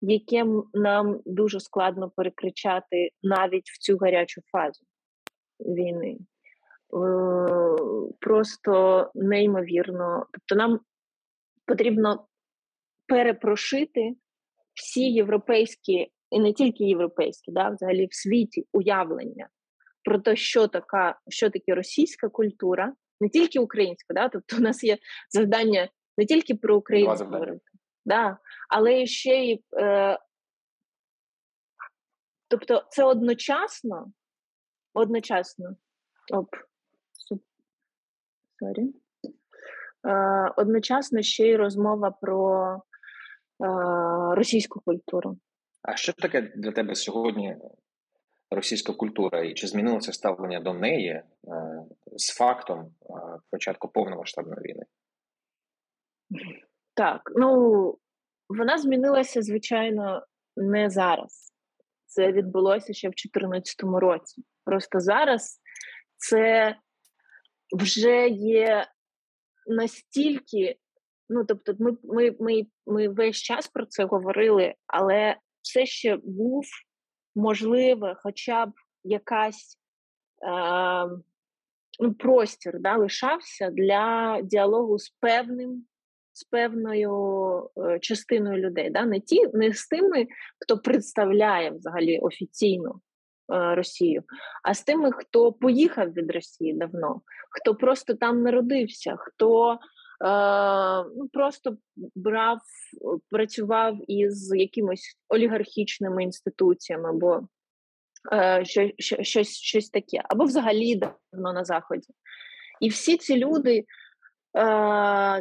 яке 0.01 0.47
нам 0.75 1.21
дуже 1.27 1.61
складно 1.61 2.11
перекричати 2.11 3.11
навіть 3.23 3.71
в 3.71 3.79
цю 3.79 3.97
гарячу 3.97 4.41
фазу 4.53 4.85
війни. 5.61 6.19
Е, 6.19 7.77
просто 8.21 9.11
неймовірно. 9.15 10.27
Тобто, 10.33 10.55
нам 10.55 10.81
потрібно 11.67 12.27
перепрошити 13.07 14.15
всі 14.75 15.13
європейські, 15.13 16.13
і 16.31 16.41
не 16.41 16.53
тільки 16.53 16.85
європейські, 16.85 17.53
да, 17.53 17.69
взагалі 17.71 18.07
в 18.07 18.15
світі 18.15 18.67
уявлення 18.73 19.49
про 20.05 20.19
те, 20.19 20.37
що 20.37 20.69
така, 20.69 21.19
що 21.29 21.51
таке 21.51 21.75
російська 21.75 22.29
культура, 22.29 22.93
не 23.21 23.29
тільки 23.29 23.59
українська, 23.59 24.15
да, 24.15 24.29
тобто 24.29 24.57
у 24.57 24.61
нас 24.61 24.85
є 24.85 24.99
завдання 25.31 25.89
не 26.21 26.27
тільки 26.27 26.55
про 26.55 26.77
Україну 26.77 27.15
говорити, 27.15 27.71
да, 28.05 28.39
але 28.69 29.07
ще 29.07 29.45
й. 29.45 29.65
Е, 29.79 30.19
Тобто 32.49 32.85
це 32.91 33.05
одночасно, 33.05 34.13
одночасно, 34.95 35.77
оп, 36.33 36.49
sorry, 38.59 38.95
е, 40.09 40.53
одночасно 40.57 41.23
ще 41.23 41.49
й 41.49 41.57
розмова 41.57 42.11
про 42.11 42.75
е, 42.75 42.81
російську 44.35 44.81
культуру. 44.81 45.39
А 45.83 45.97
що 45.97 46.13
таке 46.13 46.41
для 46.57 46.73
тебе 46.73 46.95
сьогодні 46.95 47.57
російська 48.51 48.93
культура? 48.93 49.43
І 49.43 49.55
чи 49.55 49.67
змінилося 49.67 50.13
ставлення 50.13 50.61
до 50.61 50.75
неї 50.75 51.09
е, 51.09 51.25
з 52.17 52.35
фактом 52.35 52.81
е, 52.81 53.15
початку 53.51 53.89
повномасштабної 53.89 54.61
війни? 54.61 54.83
Так, 56.95 57.33
ну 57.37 57.99
вона 58.49 58.79
змінилася, 58.79 59.43
звичайно, 59.43 60.27
не 60.57 60.91
зараз. 60.91 61.53
Це 62.07 62.33
відбулося 62.33 62.93
ще 62.93 63.09
в 63.09 63.11
2014 63.11 63.77
році. 63.83 64.45
Просто 64.65 65.01
зараз 65.01 65.61
це 66.17 66.77
вже 67.73 68.29
є 68.29 68.87
настільки, 69.67 70.77
ну 71.29 71.45
тобто, 71.45 71.75
ми 71.79 71.97
ми, 72.03 72.37
ми, 72.41 72.67
ми 72.87 73.09
весь 73.09 73.37
час 73.37 73.69
про 73.69 73.87
це 73.87 74.05
говорили, 74.05 74.75
але 74.87 75.37
все 75.63 75.87
ще 75.87 76.17
був 76.17 76.65
можливо, 77.35 78.15
хоча 78.23 78.67
б 78.67 78.73
якась 79.05 79.79
е, 80.43 80.51
ну, 82.01 82.15
простір 82.19 82.81
да, 82.81 82.97
лишався 82.97 83.71
для 83.71 84.39
діалогу 84.43 84.99
з 84.99 85.09
певним 85.09 85.87
з 86.33 86.45
певною 86.45 87.13
е, 87.77 87.99
частиною 87.99 88.59
людей, 88.59 88.91
да? 88.91 89.05
не 89.05 89.21
ті, 89.21 89.47
не 89.53 89.73
з 89.73 89.87
тими, 89.87 90.27
хто 90.59 90.79
представляє 90.79 91.71
взагалі 91.71 92.19
офіційно 92.19 93.01
е, 93.53 93.75
Росію, 93.75 94.23
а 94.63 94.75
з 94.75 94.83
тими, 94.83 95.13
хто 95.13 95.53
поїхав 95.53 96.13
від 96.13 96.31
Росії 96.31 96.75
давно, 96.75 97.21
хто 97.51 97.75
просто 97.75 98.15
там 98.15 98.43
народився, 98.43 99.17
хто 99.19 99.73
е, 99.73 99.79
ну, 101.17 101.29
просто 101.33 101.77
брав, 102.15 102.59
працював 103.31 103.97
із 104.07 104.55
якимось 104.55 105.19
олігархічними 105.29 106.23
інституціями 106.23 107.09
або 107.09 107.41
е, 108.33 108.65
що, 108.65 108.91
що, 108.99 109.23
щось, 109.23 109.57
щось 109.57 109.91
таке, 109.91 110.23
або 110.29 110.45
взагалі 110.45 110.95
давно 110.95 111.53
на 111.53 111.65
заході. 111.65 112.09
І 112.81 112.89
всі 112.89 113.17
ці 113.17 113.37
люди. 113.37 113.85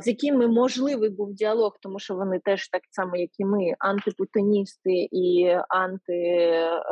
З 0.02 0.08
якими 0.08 0.48
можливий 0.48 1.10
був 1.10 1.34
діалог, 1.34 1.78
тому 1.82 2.00
що 2.00 2.16
вони 2.16 2.40
теж 2.40 2.70
так 2.70 2.82
само, 2.92 3.16
як 3.16 3.30
і 3.38 3.46
ми, 3.46 3.76
антипутиністи 3.80 5.08
і 5.12 5.58
антирежим 5.70 6.84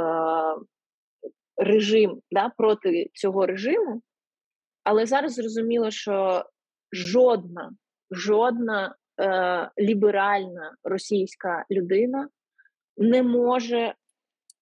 да, 2.32 2.52
проти 2.58 3.10
цього 3.14 3.46
режиму. 3.46 4.02
Але 4.84 5.06
зараз 5.06 5.34
зрозуміло, 5.34 5.92
що 5.92 6.46
жодна, 6.92 7.72
жодна 8.12 8.96
е, 9.22 9.72
ліберальна 9.80 10.76
російська 10.84 11.66
людина 11.72 12.30
не 12.98 13.24
може, 13.24 13.94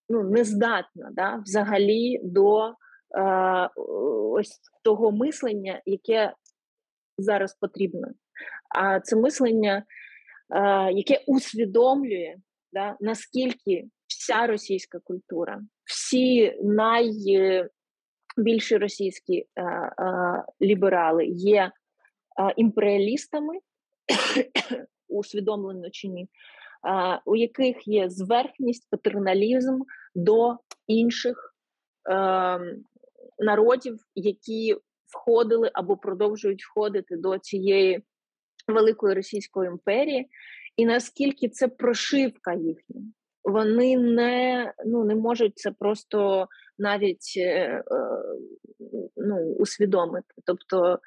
ну 0.09 0.23
не 0.23 0.43
здатна 0.43 1.09
да, 1.11 1.35
взагалі 1.35 2.19
до 2.23 2.67
е, 2.67 2.73
ось 4.31 4.59
того 4.83 5.11
мислення, 5.11 5.81
яке 5.85 6.33
зараз 7.17 7.53
потрібно. 7.53 8.07
А 8.75 8.99
це 8.99 9.15
мислення, 9.15 9.77
е, 9.77 10.91
яке 10.91 11.23
усвідомлює, 11.27 12.35
да, 12.73 12.97
наскільки 12.99 13.85
вся 14.07 14.47
російська 14.47 14.99
культура, 14.99 15.61
всі 15.83 16.57
найбільші 16.63 17.77
російські 18.77 19.45
е, 19.55 19.63
е, 19.63 19.93
ліберали 20.61 21.25
є 21.25 21.61
е, 21.61 21.71
імперіалістами, 22.57 23.53
усвідомлено 25.07 25.89
чи 25.89 26.07
ні, 26.07 26.23
е, 26.23 26.27
у 27.25 27.35
яких 27.35 27.87
є 27.87 28.09
зверхність, 28.09 28.87
патерналізм 28.89 29.81
до 30.15 30.57
інших 30.87 31.55
ем, 32.09 32.83
народів, 33.39 33.99
які 34.15 34.75
входили 35.07 35.71
або 35.73 35.97
продовжують 35.97 36.63
входити 36.63 37.17
до 37.17 37.37
цієї 37.37 38.03
великої 38.67 39.15
Російської 39.15 39.69
імперії, 39.69 40.29
і 40.77 40.85
наскільки 40.85 41.49
це 41.49 41.67
прошивка 41.67 42.53
їхня. 42.53 43.01
Вони 43.43 43.97
не 43.97 44.73
ну 44.85 45.03
не 45.03 45.15
можуть 45.15 45.57
це 45.57 45.71
просто 45.71 46.47
навіть 46.77 47.33
е, 47.37 47.41
е, 47.41 47.83
ну, 49.17 49.37
усвідомити. 49.53 50.27
Тобто, 50.45 50.99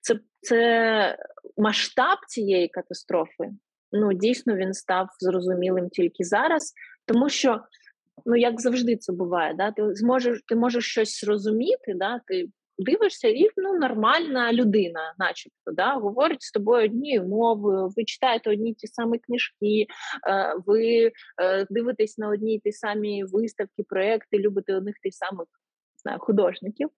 це 0.00 0.18
це 0.40 1.18
масштаб 1.56 2.18
цієї 2.28 2.68
катастрофи. 2.68 3.50
Ну 3.92 4.12
дійсно 4.12 4.56
він 4.56 4.74
став 4.74 5.08
зрозумілим 5.18 5.88
тільки 5.88 6.24
зараз, 6.24 6.72
тому 7.06 7.28
що 7.28 7.60
ну 8.26 8.36
як 8.36 8.60
завжди 8.60 8.96
це 8.96 9.12
буває, 9.12 9.54
да 9.54 9.70
ти 9.72 9.94
зможеш, 9.94 10.42
ти 10.46 10.56
можеш 10.56 10.84
щось 10.84 11.20
зрозуміти, 11.20 11.94
да 11.94 12.20
ти 12.26 12.46
дивишся, 12.78 13.28
і 13.28 13.48
ну, 13.56 13.78
нормальна 13.78 14.52
людина, 14.52 15.14
начебто, 15.18 15.72
да, 15.72 15.94
говорить 15.94 16.42
з 16.42 16.52
тобою 16.52 16.84
однією 16.84 17.28
мовою, 17.28 17.90
ви 17.96 18.04
читаєте 18.04 18.50
одні 18.50 18.74
ті 18.74 18.86
самі 18.86 19.18
книжки, 19.18 19.86
е, 20.28 20.54
ви 20.66 21.12
е, 21.42 21.66
дивитесь 21.70 22.18
на 22.18 22.28
одні 22.28 22.58
ті 22.58 22.72
самі 22.72 23.24
виставки, 23.24 23.82
проекти, 23.88 24.38
любите 24.38 24.76
одних 24.76 24.94
тих 25.02 25.14
самих 25.14 25.46
знаю, 26.04 26.18
художників. 26.18 26.90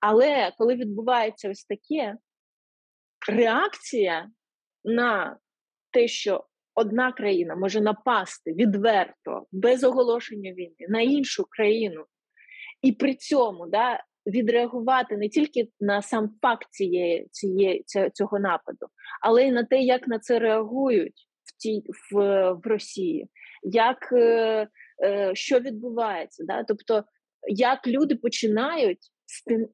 Але 0.00 0.52
коли 0.58 0.74
відбувається 0.74 1.50
ось 1.50 1.64
таке, 1.64 2.16
реакція 3.28 4.30
на 4.84 5.36
те, 5.90 6.08
що 6.08 6.44
одна 6.74 7.12
країна 7.12 7.56
може 7.56 7.80
напасти 7.80 8.52
відверто, 8.52 9.46
без 9.52 9.84
оголошення 9.84 10.52
війни 10.52 10.86
на 10.88 11.00
іншу 11.00 11.46
країну, 11.50 12.04
і 12.82 12.92
при 12.92 13.14
цьому 13.14 13.66
да, 13.66 14.04
відреагувати 14.26 15.16
не 15.16 15.28
тільки 15.28 15.68
на 15.80 16.02
сам 16.02 16.30
факт 16.42 16.68
цієї, 16.70 17.28
цієї 17.30 17.84
цього 18.14 18.38
нападу, 18.38 18.86
але 19.20 19.46
й 19.46 19.52
на 19.52 19.64
те, 19.64 19.80
як 19.80 20.08
на 20.08 20.18
це 20.18 20.38
реагують 20.38 21.28
в 21.44 21.62
тій 21.62 21.82
в, 22.12 22.52
в 22.52 22.66
Росії, 22.66 23.28
як 23.62 24.12
е, 24.12 24.68
е, 25.04 25.30
що 25.34 25.60
відбувається, 25.60 26.44
да? 26.46 26.64
тобто 26.64 27.04
як 27.48 27.86
люди 27.86 28.14
починають 28.14 29.10
стін, 29.26 29.68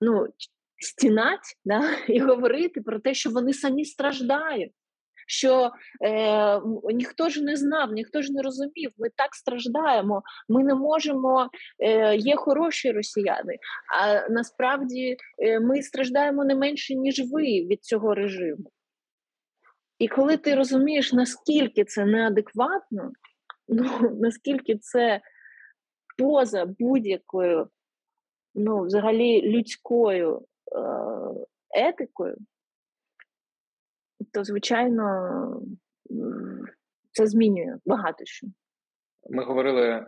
ну, 0.00 0.26
стінати 0.78 1.48
да? 1.64 1.96
і 2.08 2.20
говорити 2.20 2.80
про 2.80 3.00
те, 3.00 3.14
що 3.14 3.30
вони 3.30 3.52
самі 3.52 3.84
страждають 3.84 4.72
що 5.30 5.70
е, 6.04 6.60
ніхто 6.94 7.28
ж 7.28 7.42
не 7.42 7.56
знав, 7.56 7.92
ніхто 7.92 8.22
ж 8.22 8.32
не 8.32 8.42
розумів. 8.42 8.90
Ми 8.98 9.08
так 9.16 9.34
страждаємо. 9.34 10.22
Ми 10.48 10.64
не 10.64 10.74
можемо, 10.74 11.50
е, 11.78 12.16
є 12.16 12.36
хороші 12.36 12.92
росіяни. 12.92 13.56
А 14.00 14.28
насправді 14.28 15.16
е, 15.38 15.60
ми 15.60 15.82
страждаємо 15.82 16.44
не 16.44 16.54
менше, 16.54 16.94
ніж 16.94 17.32
ви 17.32 17.42
від 17.42 17.84
цього 17.84 18.14
режиму. 18.14 18.70
І 19.98 20.08
коли 20.08 20.36
ти 20.36 20.54
розумієш, 20.54 21.12
наскільки 21.12 21.84
це 21.84 22.04
неадекватно, 22.04 23.12
ну 23.68 24.16
наскільки 24.20 24.76
це 24.76 25.20
поза 26.18 26.66
будь-якою, 26.78 27.68
ну, 28.54 28.82
взагалі 28.82 29.42
людською 29.42 30.42
е, 31.76 31.88
етикою, 31.88 32.36
то 34.32 34.44
звичайно 34.44 35.62
це 37.12 37.26
змінює 37.26 37.76
багато 37.86 38.24
що. 38.24 38.46
Ми 39.30 39.44
говорили 39.44 39.86
е, 39.88 40.06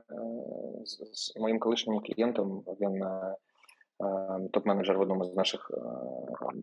з 1.13 1.37
моїм 1.37 1.59
колишнім 1.59 2.01
клієнтом. 2.01 2.65
Він 2.81 3.03
е, 3.03 3.07
е, 3.07 3.37
топ-менеджер 4.53 4.97
в 4.97 5.01
одному 5.01 5.25
з 5.25 5.35
наших 5.35 5.71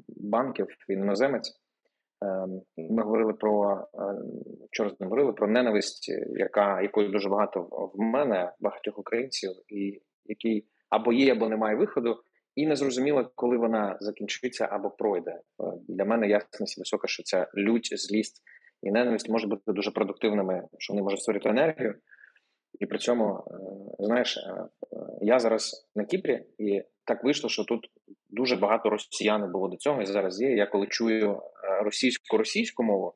банків, 0.08 0.68
він 0.90 1.00
іноземець. 1.00 1.62
Ми 2.78 3.04
говорили 3.04 3.34
про 3.34 3.84
вчора 4.72 4.90
з 4.90 5.00
ним 5.00 5.10
говорили 5.10 5.34
про 5.34 5.48
ненависть, 5.48 6.10
яка 6.30 6.82
якої 6.82 7.10
дуже 7.10 7.30
багато 7.30 7.62
в 7.94 8.00
мене, 8.00 8.54
багатьох 8.60 9.00
українців, 9.00 9.52
і 9.68 10.02
який 10.26 10.68
або 10.90 11.14
є, 11.14 11.32
або 11.32 11.50
немає 11.50 11.76
виходу 11.76 12.24
і 12.60 12.68
не 12.68 12.76
зрозуміло, 12.76 13.32
коли 13.36 13.58
вона 13.58 13.98
закінчиться 14.00 14.68
або 14.72 14.90
пройде. 14.90 15.32
Е, 15.32 15.42
для 15.88 16.06
мене 16.06 16.28
ясність 16.28 16.78
висока, 16.78 17.08
що 17.08 17.24
ця 17.24 17.48
лють, 17.58 17.90
злість 18.00 18.42
і 18.84 18.92
ненависть 18.92 19.30
можуть 19.30 19.50
бути 19.50 19.72
дуже 19.74 19.92
продуктивними, 19.92 20.64
що 20.78 20.94
вони 20.94 21.04
можуть 21.04 21.22
створити 21.22 21.50
енергію. 21.50 21.96
І 22.80 22.86
при 22.86 22.98
цьому, 22.98 23.34
е, 23.34 23.54
знаєш, 24.00 24.38
е, 24.38 24.66
я 25.22 25.40
зараз 25.40 25.90
на 25.96 26.06
Кіпрі, 26.06 26.44
і 26.58 26.84
так 27.06 27.24
вийшло, 27.24 27.50
що 27.50 27.64
тут 27.64 27.88
дуже 28.30 28.56
багато 28.56 28.90
росіян 28.90 29.52
було 29.52 29.68
до 29.68 29.78
цього, 29.78 30.02
і 30.02 30.06
зараз 30.06 30.42
є. 30.42 30.56
Я 30.56 30.66
коли 30.66 30.88
чую 30.88 31.42
російську 31.82 32.38
російську 32.38 32.84
мову, 32.84 33.14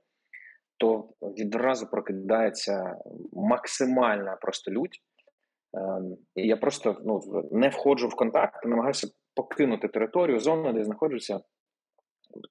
то 0.77 1.09
відразу 1.21 1.87
прокидається 1.87 2.95
максимальна 3.33 4.35
просто 4.41 4.71
лють. 4.71 5.01
Ем, 5.73 6.17
і 6.35 6.47
я 6.47 6.57
просто 6.57 6.97
ну, 7.05 7.21
не 7.51 7.69
входжу 7.69 8.07
в 8.07 8.15
контакт, 8.15 8.65
намагаюся 8.65 9.07
покинути 9.35 9.87
територію, 9.87 10.39
зону, 10.39 10.73
де 10.73 10.83
знаходжуся, 10.83 11.39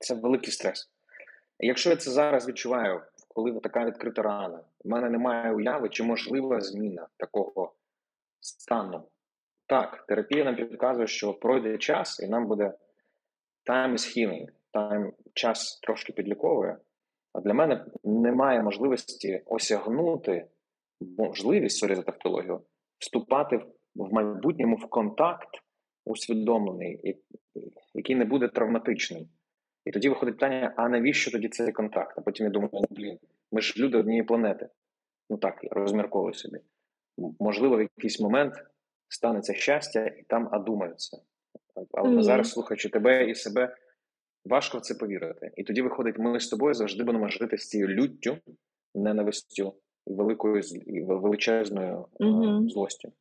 це 0.01 0.15
великий 0.15 0.53
стрес. 0.53 0.91
якщо 1.59 1.91
я 1.91 1.97
це 1.97 2.11
зараз 2.11 2.49
відчуваю, 2.49 3.03
коли 3.29 3.61
така 3.61 3.85
відкрита 3.85 4.23
рана, 4.23 4.61
в 4.85 4.89
мене 4.89 5.11
немає 5.11 5.53
уяви, 5.55 5.89
чи 5.89 6.03
можлива 6.03 6.61
зміна 6.61 7.09
такого 7.17 7.73
стану. 8.41 9.09
Так, 9.67 10.05
терапія 10.09 10.45
нам 10.45 10.57
підказує, 10.57 11.07
що 11.07 11.35
пройде 11.35 11.79
час, 11.79 12.21
і 12.21 12.29
нам 12.29 12.47
буде 12.47 12.75
time 13.71 13.93
is 13.93 14.17
healing, 14.17 14.47
time, 14.75 15.13
час 15.35 15.81
трошки 15.83 16.13
підліковує. 16.13 16.77
А 17.33 17.41
для 17.41 17.55
мене 17.55 17.85
немає 18.05 18.63
можливості 18.63 19.43
осягнути 19.47 20.47
можливість 21.19 21.79
sorry 21.79 21.95
за 21.95 22.03
тавтологію, 22.03 22.61
вступати 22.99 23.57
в 23.95 24.13
майбутньому 24.13 24.77
в 24.77 24.87
контакт 24.91 25.49
усвідомлений, 26.05 27.17
який 27.95 28.17
не 28.17 28.25
буде 28.25 28.49
травматичним. 28.49 29.29
І 29.85 29.91
тоді 29.91 30.09
виходить 30.09 30.35
питання: 30.35 30.75
а 30.77 30.89
навіщо 30.89 31.31
тоді 31.31 31.49
цей 31.49 31.73
контакт? 31.73 32.19
А 32.19 32.21
потім 32.21 32.47
я 32.47 32.51
думаю, 32.53 32.71
ну 32.73 32.87
блін, 32.91 33.19
ми 33.53 33.61
ж 33.61 33.75
люди 33.77 33.99
однієї 33.99 34.23
планети. 34.23 34.69
Ну 35.31 35.37
так, 35.37 35.59
я 35.63 35.69
розмірковую 35.73 36.35
собі. 36.35 36.59
Можливо, 37.41 37.77
в 37.77 37.81
якийсь 37.81 38.21
момент 38.21 38.55
станеться 39.09 39.55
щастя, 39.55 40.07
і 40.07 40.23
там 40.29 40.49
адумаються. 40.53 41.19
Але 41.93 42.09
mm. 42.09 42.23
зараз, 42.23 42.51
слухаючи 42.51 42.89
тебе 42.89 43.31
і 43.31 43.35
себе, 43.35 43.77
важко 44.45 44.79
в 44.79 44.81
це 44.81 44.95
повірити. 44.95 45.51
І 45.57 45.65
тоді 45.65 45.83
виходить, 45.83 46.19
ми 46.19 46.41
з 46.41 46.49
тобою 46.49 46.75
завжди 46.75 47.05
будемо 47.05 47.29
жити 47.29 47.59
з 47.59 47.69
цією 47.69 47.89
люттю, 47.89 48.39
ненавистю 48.95 49.75
великою 50.07 50.63
і 50.87 51.01
величезною 51.01 52.07
mm-hmm. 52.21 52.69
злостю 52.69 53.13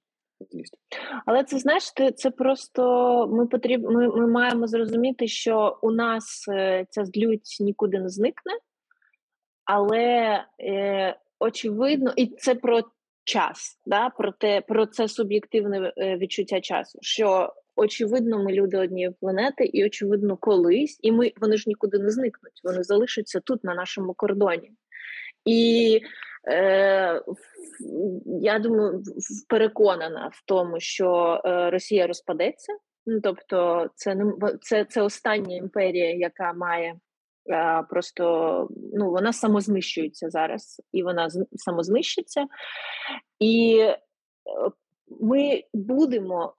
злість. 0.52 0.78
Але 1.26 1.44
це 1.44 1.60
знаєш, 1.60 1.94
це 2.16 2.32
просто 2.32 2.82
ми 3.28 3.48
потріб, 3.48 3.84
ми, 3.84 4.08
ми 4.08 4.28
маємо 4.28 4.68
зрозуміти, 4.68 5.28
що 5.28 5.80
у 5.82 5.92
нас 5.92 6.46
е, 6.50 6.86
ця 6.90 7.06
злють 7.06 7.58
нікуди 7.60 8.00
не 8.00 8.10
зникне, 8.10 8.54
але 9.66 10.44
е, 10.60 11.16
очевидно, 11.40 12.14
і 12.16 12.28
це 12.28 12.56
про 12.56 12.82
час, 13.24 13.80
да, 13.86 14.10
про 14.10 14.32
те, 14.32 14.62
про 14.62 14.86
це 14.86 15.08
суб'єктивне 15.08 15.94
е, 15.98 16.18
відчуття 16.18 16.62
часу. 16.62 17.00
Що 17.02 17.54
очевидно, 17.76 18.44
ми 18.44 18.54
люди 18.54 18.78
однієї 18.78 19.14
планети, 19.22 19.64
і 19.64 19.86
очевидно, 19.86 20.38
колись, 20.38 21.00
і 21.02 21.12
ми 21.12 21.32
вони 21.42 21.58
ж 21.58 21.64
нікуди 21.68 22.00
не 22.00 22.10
зникнуть. 22.10 22.62
Вони 22.64 22.84
залишаться 22.84 23.40
тут, 23.40 23.64
на 23.64 23.76
нашому 23.76 24.14
кордоні. 24.14 24.72
І 25.46 26.02
е, 26.48 27.22
я 28.42 28.60
думаю, 28.60 29.04
переконана 29.50 30.30
в 30.34 30.44
тому, 30.46 30.80
що 30.80 31.42
е, 31.46 31.70
Росія 31.70 32.08
розпадеться. 32.08 32.74
Ну, 33.06 33.22
тобто, 33.22 33.88
це 33.96 34.16
не 34.16 34.34
це, 34.62 34.86
це 34.86 35.02
остання 35.02 35.56
імперія, 35.56 36.16
яка 36.16 36.54
має 36.54 36.96
е, 37.50 37.84
просто 37.90 38.68
ну 38.94 39.12
вона 39.12 39.34
самознищується 39.34 40.30
зараз, 40.30 40.82
і 40.92 41.04
вона 41.04 41.30
самознищиться, 41.56 42.46
і 43.40 43.86
ми 45.22 45.64
будемо 45.74 46.54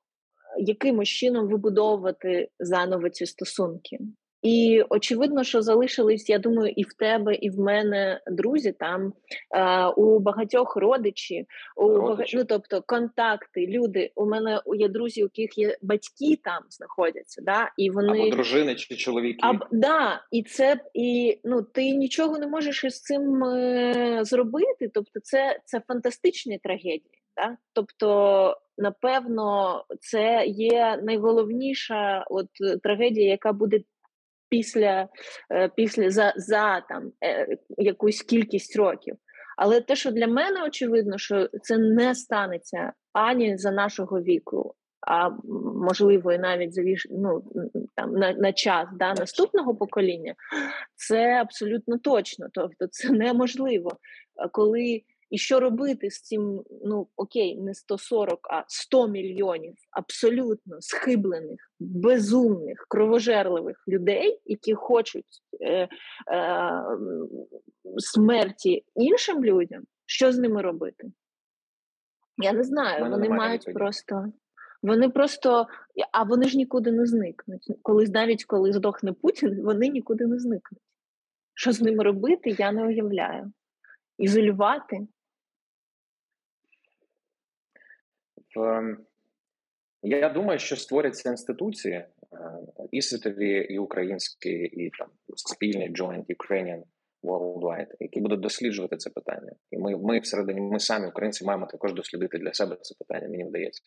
якимось 0.58 1.08
чином 1.08 1.48
вибудовувати 1.48 2.48
заново 2.58 3.08
ці 3.08 3.26
стосунки. 3.26 3.98
І 4.42 4.82
очевидно, 4.88 5.44
що 5.44 5.62
залишились, 5.62 6.28
я 6.28 6.38
думаю, 6.38 6.72
і 6.76 6.82
в 6.82 6.92
тебе, 6.92 7.34
і 7.34 7.50
в 7.50 7.58
мене 7.58 8.20
друзі 8.26 8.72
там 8.72 9.12
е, 9.56 9.86
у 9.86 10.18
багатьох 10.18 10.76
родичі, 10.76 11.46
у 11.76 11.88
Родичі. 11.88 12.36
ну, 12.36 12.44
тобто 12.44 12.82
контакти, 12.86 13.66
люди. 13.66 14.10
У 14.14 14.26
мене 14.26 14.60
є 14.74 14.88
друзі, 14.88 15.22
у 15.22 15.24
яких 15.24 15.58
є 15.58 15.76
батьки 15.82 16.38
там 16.44 16.62
знаходяться, 16.70 17.42
да, 17.44 17.70
і 17.76 17.90
вони 17.90 18.20
або 18.20 18.30
дружини 18.30 18.74
чи 18.74 18.96
чоловіки. 18.96 19.38
А, 19.42 19.52
да, 19.72 20.22
і 20.30 20.42
це 20.42 20.76
і 20.94 21.38
ну 21.44 21.62
ти 21.62 21.90
нічого 21.90 22.38
не 22.38 22.46
можеш 22.46 22.84
із 22.84 23.00
цим 23.00 23.44
е, 23.44 24.18
зробити. 24.22 24.90
Тобто, 24.94 25.20
це 25.22 25.60
це 25.64 25.80
фантастичні 25.88 26.58
трагедії. 26.58 27.22
Да? 27.36 27.56
Тобто, 27.72 28.56
напевно, 28.78 29.84
це 30.00 30.44
є 30.46 31.00
найголовніша 31.02 32.24
от 32.30 32.48
трагедія, 32.82 33.30
яка 33.30 33.52
буде 33.52 33.80
після 34.52 35.08
е, 35.52 35.68
після 35.76 36.10
за 36.10 36.32
за 36.36 36.80
там 36.80 37.12
е, 37.24 37.56
якусь 37.68 38.22
кількість 38.22 38.76
років. 38.76 39.16
Але 39.56 39.80
те, 39.80 39.96
що 39.96 40.10
для 40.10 40.26
мене 40.26 40.64
очевидно, 40.64 41.18
що 41.18 41.48
це 41.62 41.78
не 41.78 42.14
станеться 42.14 42.92
ані 43.12 43.56
за 43.56 43.70
нашого 43.70 44.20
віку, 44.20 44.74
а 45.06 45.30
можливо, 45.74 46.32
і 46.32 46.38
навіть 46.38 46.74
за 46.74 46.82
ну, 47.10 47.42
там 47.96 48.12
на 48.12 48.32
на 48.32 48.52
час 48.52 48.88
да, 48.98 49.14
наступного 49.14 49.74
покоління, 49.74 50.34
це 50.94 51.40
абсолютно 51.40 51.98
точно. 51.98 52.46
Тобто, 52.52 52.86
це 52.90 53.10
неможливо, 53.10 53.90
коли 54.52 55.02
і 55.32 55.38
що 55.38 55.60
робити 55.60 56.10
з 56.10 56.22
цим? 56.22 56.62
Ну 56.84 57.08
окей, 57.16 57.56
не 57.60 57.74
140, 57.74 58.38
а 58.50 58.64
100 58.66 59.08
мільйонів 59.08 59.74
абсолютно 59.90 60.76
схиблених, 60.80 61.72
безумних, 61.80 62.86
кровожерливих 62.88 63.84
людей, 63.88 64.40
які 64.44 64.74
хочуть 64.74 65.42
е, 65.60 65.88
е, 66.28 66.82
смерті 67.98 68.84
іншим 68.94 69.44
людям, 69.44 69.82
що 70.06 70.32
з 70.32 70.38
ними 70.38 70.62
робити? 70.62 71.12
Я 72.42 72.52
не 72.52 72.64
знаю. 72.64 73.10
Вони 73.10 73.28
мають 73.28 73.60
відповіді. 73.60 73.78
просто. 73.78 74.32
Вони 74.82 75.08
просто, 75.08 75.66
а 76.12 76.22
вони 76.22 76.48
ж 76.48 76.56
нікуди 76.56 76.92
не 76.92 77.06
зникнуть. 77.06 77.66
Коли 77.82 78.06
навіть 78.08 78.44
коли 78.44 78.72
здохне 78.72 79.12
Путін, 79.12 79.62
вони 79.62 79.88
нікуди 79.88 80.26
не 80.26 80.38
зникнуть. 80.38 80.82
Що 81.54 81.72
з 81.72 81.80
ними 81.80 82.04
робити, 82.04 82.56
я 82.58 82.72
не 82.72 82.86
уявляю. 82.86 83.52
Ізолювати 84.18 85.06
Ем, 88.36 88.41
я 90.02 90.28
думаю, 90.28 90.58
що 90.58 90.76
створяться 90.76 91.30
інституції 91.30 91.94
е, 91.94 92.08
і 92.92 93.02
світові, 93.02 93.66
і 93.70 93.78
українські, 93.78 94.50
і 94.50 94.90
там 94.98 95.08
спільні 95.36 95.90
Joint 95.90 96.24
Ukrainian 96.26 96.82
Worldwide, 97.22 97.90
які 98.00 98.20
будуть 98.20 98.40
досліджувати 98.40 98.96
це 98.96 99.10
питання. 99.10 99.52
І 99.70 99.78
ми 99.78 99.96
ми 99.96 100.18
всередині, 100.18 100.60
ми 100.60 100.80
самі 100.80 101.06
українці 101.06 101.44
маємо 101.44 101.66
також 101.66 101.92
дослідити 101.92 102.38
для 102.38 102.52
себе 102.52 102.76
це 102.80 102.94
питання. 102.98 103.28
Мені 103.28 103.44
вдається. 103.44 103.82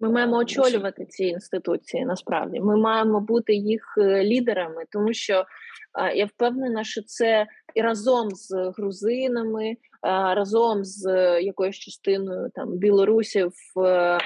Ми 0.00 0.10
маємо 0.10 0.36
очолювати 0.36 1.06
ці 1.06 1.24
інституції. 1.24 2.04
Насправді 2.04 2.60
ми 2.60 2.76
маємо 2.76 3.20
бути 3.20 3.54
їх 3.54 3.94
е, 3.98 4.24
лідерами, 4.24 4.84
тому 4.90 5.12
що 5.12 5.44
я 6.14 6.26
впевнена, 6.26 6.84
що 6.84 7.02
це 7.02 7.46
і 7.74 7.82
разом 7.82 8.30
з 8.30 8.72
грузинами, 8.76 9.76
разом 10.06 10.84
з 10.84 11.10
якоюсь 11.42 11.76
частиною 11.76 12.50
там 12.54 12.72
білорусів. 12.78 13.52
Е, 13.84 14.18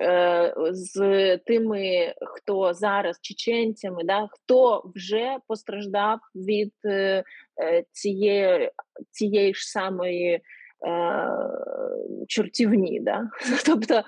е, 0.00 0.54
з 0.70 1.38
тими, 1.38 2.14
хто 2.26 2.74
зараз 2.74 3.18
чеченцями, 3.20 4.04
да 4.04 4.28
хто 4.30 4.82
вже 4.94 5.36
постраждав 5.48 6.18
від 6.34 6.72
е, 6.84 7.24
цієї 7.92 8.70
цієї 9.10 9.54
ж 9.54 9.70
самої 9.70 10.40
чортівні, 12.28 13.00
да? 13.00 13.30
тобто 13.66 14.02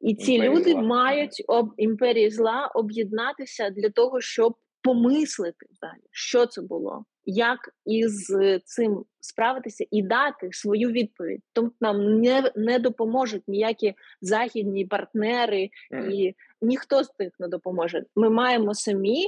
і 0.00 0.14
ці 0.14 0.32
імперії 0.32 0.56
люди 0.56 0.70
зла. 0.70 0.82
мають 0.82 1.44
об 1.48 1.72
імперії 1.76 2.30
зла 2.30 2.70
об'єднатися 2.74 3.70
для 3.70 3.90
того, 3.90 4.20
щоб 4.20 4.54
помислити 4.86 5.66
далі, 5.82 6.02
що 6.10 6.46
це 6.46 6.62
було, 6.62 7.04
як 7.24 7.58
із 7.84 8.36
цим 8.64 9.04
справитися 9.20 9.84
і 9.90 10.02
дати 10.02 10.48
свою 10.52 10.90
відповідь. 10.90 11.40
Тому 11.52 11.70
нам 11.80 12.20
не 12.20 12.52
не 12.56 12.78
допоможуть 12.78 13.48
ніякі 13.48 13.94
західні 14.20 14.86
партнери, 14.86 15.70
mm. 15.92 16.10
і 16.10 16.36
ніхто 16.62 17.04
з 17.04 17.10
них 17.18 17.32
не 17.38 17.48
допоможе. 17.48 18.04
Ми 18.16 18.30
маємо 18.30 18.74
самі 18.74 19.26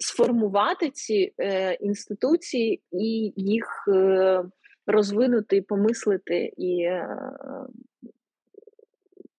сформувати 0.00 0.90
ці 0.90 1.34
е, 1.40 1.74
інституції 1.74 2.82
і 2.92 3.32
їх 3.36 3.88
е, 3.88 4.44
розвинути, 4.86 5.62
помислити 5.62 6.52
і 6.56 6.82
е, 6.82 7.18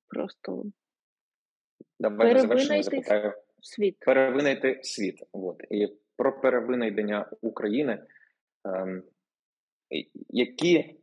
просто 0.07 0.63
Давай 1.99 2.33
перевинайти 2.33 3.33
світ. 3.61 3.97
Перевинайти 3.99 4.79
світ. 4.83 5.23
От. 5.31 5.63
І 5.71 5.87
про 6.15 6.41
перевинайдення 6.41 7.29
України. 7.41 8.03
Ем, 8.65 9.03
які, 10.29 10.99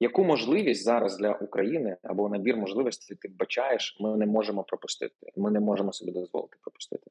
Яку 0.00 0.24
можливість 0.24 0.84
зараз 0.84 1.16
для 1.16 1.32
України 1.32 1.96
або 2.02 2.28
набір 2.28 2.56
можливостей 2.56 3.16
ти 3.16 3.28
вбачаєш, 3.28 3.96
ми 4.00 4.16
не 4.16 4.26
можемо 4.26 4.64
пропустити. 4.64 5.32
Ми 5.36 5.50
не 5.50 5.60
можемо 5.60 5.92
собі 5.92 6.12
дозволити 6.12 6.56
пропустити. 6.60 7.10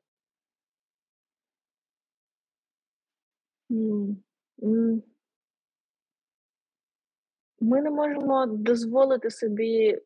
Ми 7.59 7.81
не 7.81 7.89
можемо 7.89 8.45
дозволити 8.45 9.31
собі 9.31 10.01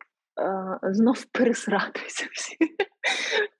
знов 0.83 1.25
пересратися 1.25 2.27
всі. 2.33 2.57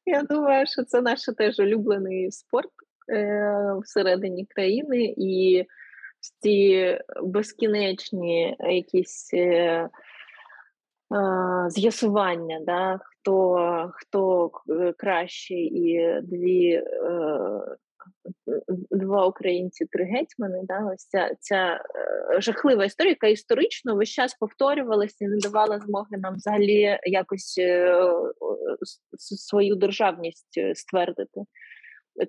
Я 0.05 0.23
думаю, 0.23 0.65
що 0.67 0.83
це 0.83 1.01
наш 1.01 1.21
теж 1.37 1.59
улюблений 1.59 2.31
спорт 2.31 2.69
е, 3.09 3.75
всередині 3.83 4.45
країни, 4.45 5.13
і 5.17 5.65
ці 6.41 6.97
безкінечні 7.23 8.57
якісь 8.59 9.33
е, 9.33 9.89
з'ясування, 11.67 12.59
да, 12.65 12.99
хто 13.03 13.91
хто 13.93 14.51
краще, 14.97 15.53
і 15.55 16.19
дві 16.21 16.83
два 18.91 19.25
українці, 19.25 19.85
три 19.85 20.05
гетьмани. 20.05 20.61
Да, 20.63 20.91
Ось 20.93 21.07
ця 21.07 21.35
ця 21.39 21.83
е, 22.35 22.41
жахлива 22.41 22.85
історія, 22.85 23.11
яка 23.11 23.27
історично 23.27 23.95
весь 23.95 24.09
час 24.09 24.33
повторювалася 24.39 25.25
і 25.25 25.27
не 25.27 25.37
давала 25.37 25.79
змоги 25.79 26.17
нам 26.17 26.35
взагалі 26.35 26.99
якось 27.03 27.55
е, 27.59 27.95
свою 29.19 29.75
державність 29.75 30.57
е, 30.57 30.75
ствердити. 30.75 31.41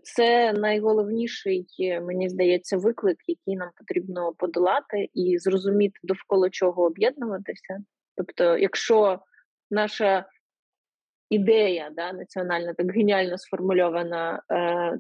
Це 0.03 0.53
найголовніший, 0.53 1.67
мені 2.03 2.29
здається, 2.29 2.77
виклик, 2.77 3.17
який 3.27 3.57
нам 3.57 3.71
потрібно 3.77 4.33
подолати, 4.39 5.09
і 5.15 5.39
зрозуміти 5.39 5.99
довкола 6.03 6.51
чого 6.51 6.83
об'єднуватися. 6.83 7.79
Тобто, 8.17 8.59
якщо 8.59 9.19
наша 9.71 10.27
ідея 11.31 11.91
да, 11.97 12.13
національна, 12.13 12.75
так 12.75 12.93
геніально 12.93 13.39
сформульована 13.39 14.43
е, 14.53 14.99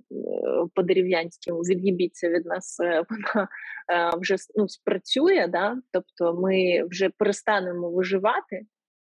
по 0.74 0.83
дерев'янському 0.83 1.61
від'їбіться 1.61 2.28
від 2.28 2.47
нас, 2.47 2.81
е, 2.81 3.03
вона 3.11 3.49
е, 3.93 4.18
вже 4.18 4.37
ну, 4.57 4.68
спрацює, 4.68 5.47
да? 5.49 5.76
тобто 5.93 6.41
ми 6.41 6.85
вже 6.91 7.11
перестанемо 7.18 7.91
виживати 7.91 8.62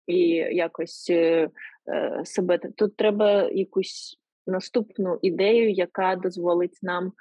і 0.07 0.19
якось 0.35 1.09
е, 1.09 1.49
е 1.89 2.21
себе. 2.25 2.59
Тут 2.77 2.97
треба 2.97 3.49
якусь 3.49 4.17
наступну 4.47 5.19
ідею, 5.21 5.71
яка 5.71 6.15
дозволить 6.15 6.79
нам 6.81 7.07
е, 7.07 7.11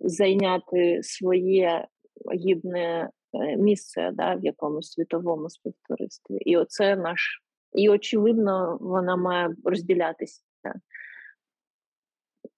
зайняти 0.00 1.00
своє 1.02 1.86
гідне 2.34 3.10
е, 3.34 3.56
місце 3.56 4.10
да, 4.14 4.34
в 4.34 4.44
якомусь 4.44 4.92
світовому 4.92 5.50
співтоваристві. 5.50 6.36
І 6.40 6.56
оце 6.56 6.96
наш, 6.96 7.42
і 7.74 7.88
очевидно, 7.88 8.78
вона 8.80 9.16
має 9.16 9.54
розділятися. 9.64 10.42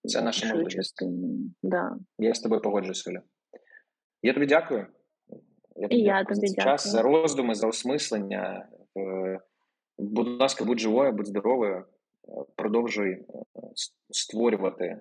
Це 0.05 0.23
наша 0.23 0.55
можливість. 0.55 1.03
Да. 1.62 1.97
Я 2.19 2.35
з 2.35 2.41
тобою 2.41 2.61
погоджуюсь, 2.61 3.09
Оля. 3.09 3.23
Я 4.23 4.33
тобі 4.33 4.47
дякую. 4.47 4.87
Я 5.77 5.89
тобі, 5.89 6.01
І 6.01 6.05
я 6.05 6.25
тобі 6.25 6.35
за 6.35 6.41
цей 6.41 6.64
час, 6.64 6.89
за 6.89 7.03
роздуми, 7.03 7.55
за 7.55 7.67
осмислення. 7.67 8.69
Будь 9.99 10.41
ласка, 10.41 10.64
будь 10.64 10.81
живою, 10.81 11.12
будь 11.12 11.27
здоровою, 11.27 11.85
продовжуй 12.57 13.25
створювати 14.11 15.01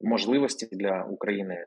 можливості 0.00 0.68
для 0.72 1.04
України 1.04 1.66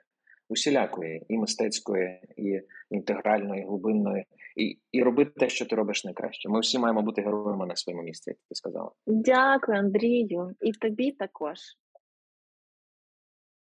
усілякої, 0.50 1.26
і 1.30 1.38
мистецької, 1.38 2.22
і 2.38 2.62
інтегральної, 2.90 3.62
і 3.62 3.66
глибинної, 3.66 4.26
і 4.56 4.80
і 4.92 5.04
робити 5.04 5.32
те, 5.38 5.50
що 5.50 5.66
ти 5.66 5.76
робиш 5.76 6.06
найкраще. 6.06 6.50
Ми 6.50 6.60
всі 6.60 6.80
маємо 6.80 7.02
бути 7.02 7.22
героями 7.22 7.66
на 7.66 7.76
своєму 7.76 8.04
місці, 8.04 8.30
як 8.30 8.38
ти 8.50 8.56
сказала. 8.56 8.92
Дякую, 9.08 9.78
Андрію, 9.78 10.52
і 10.62 10.72
тобі 10.72 11.12
також. 11.12 11.58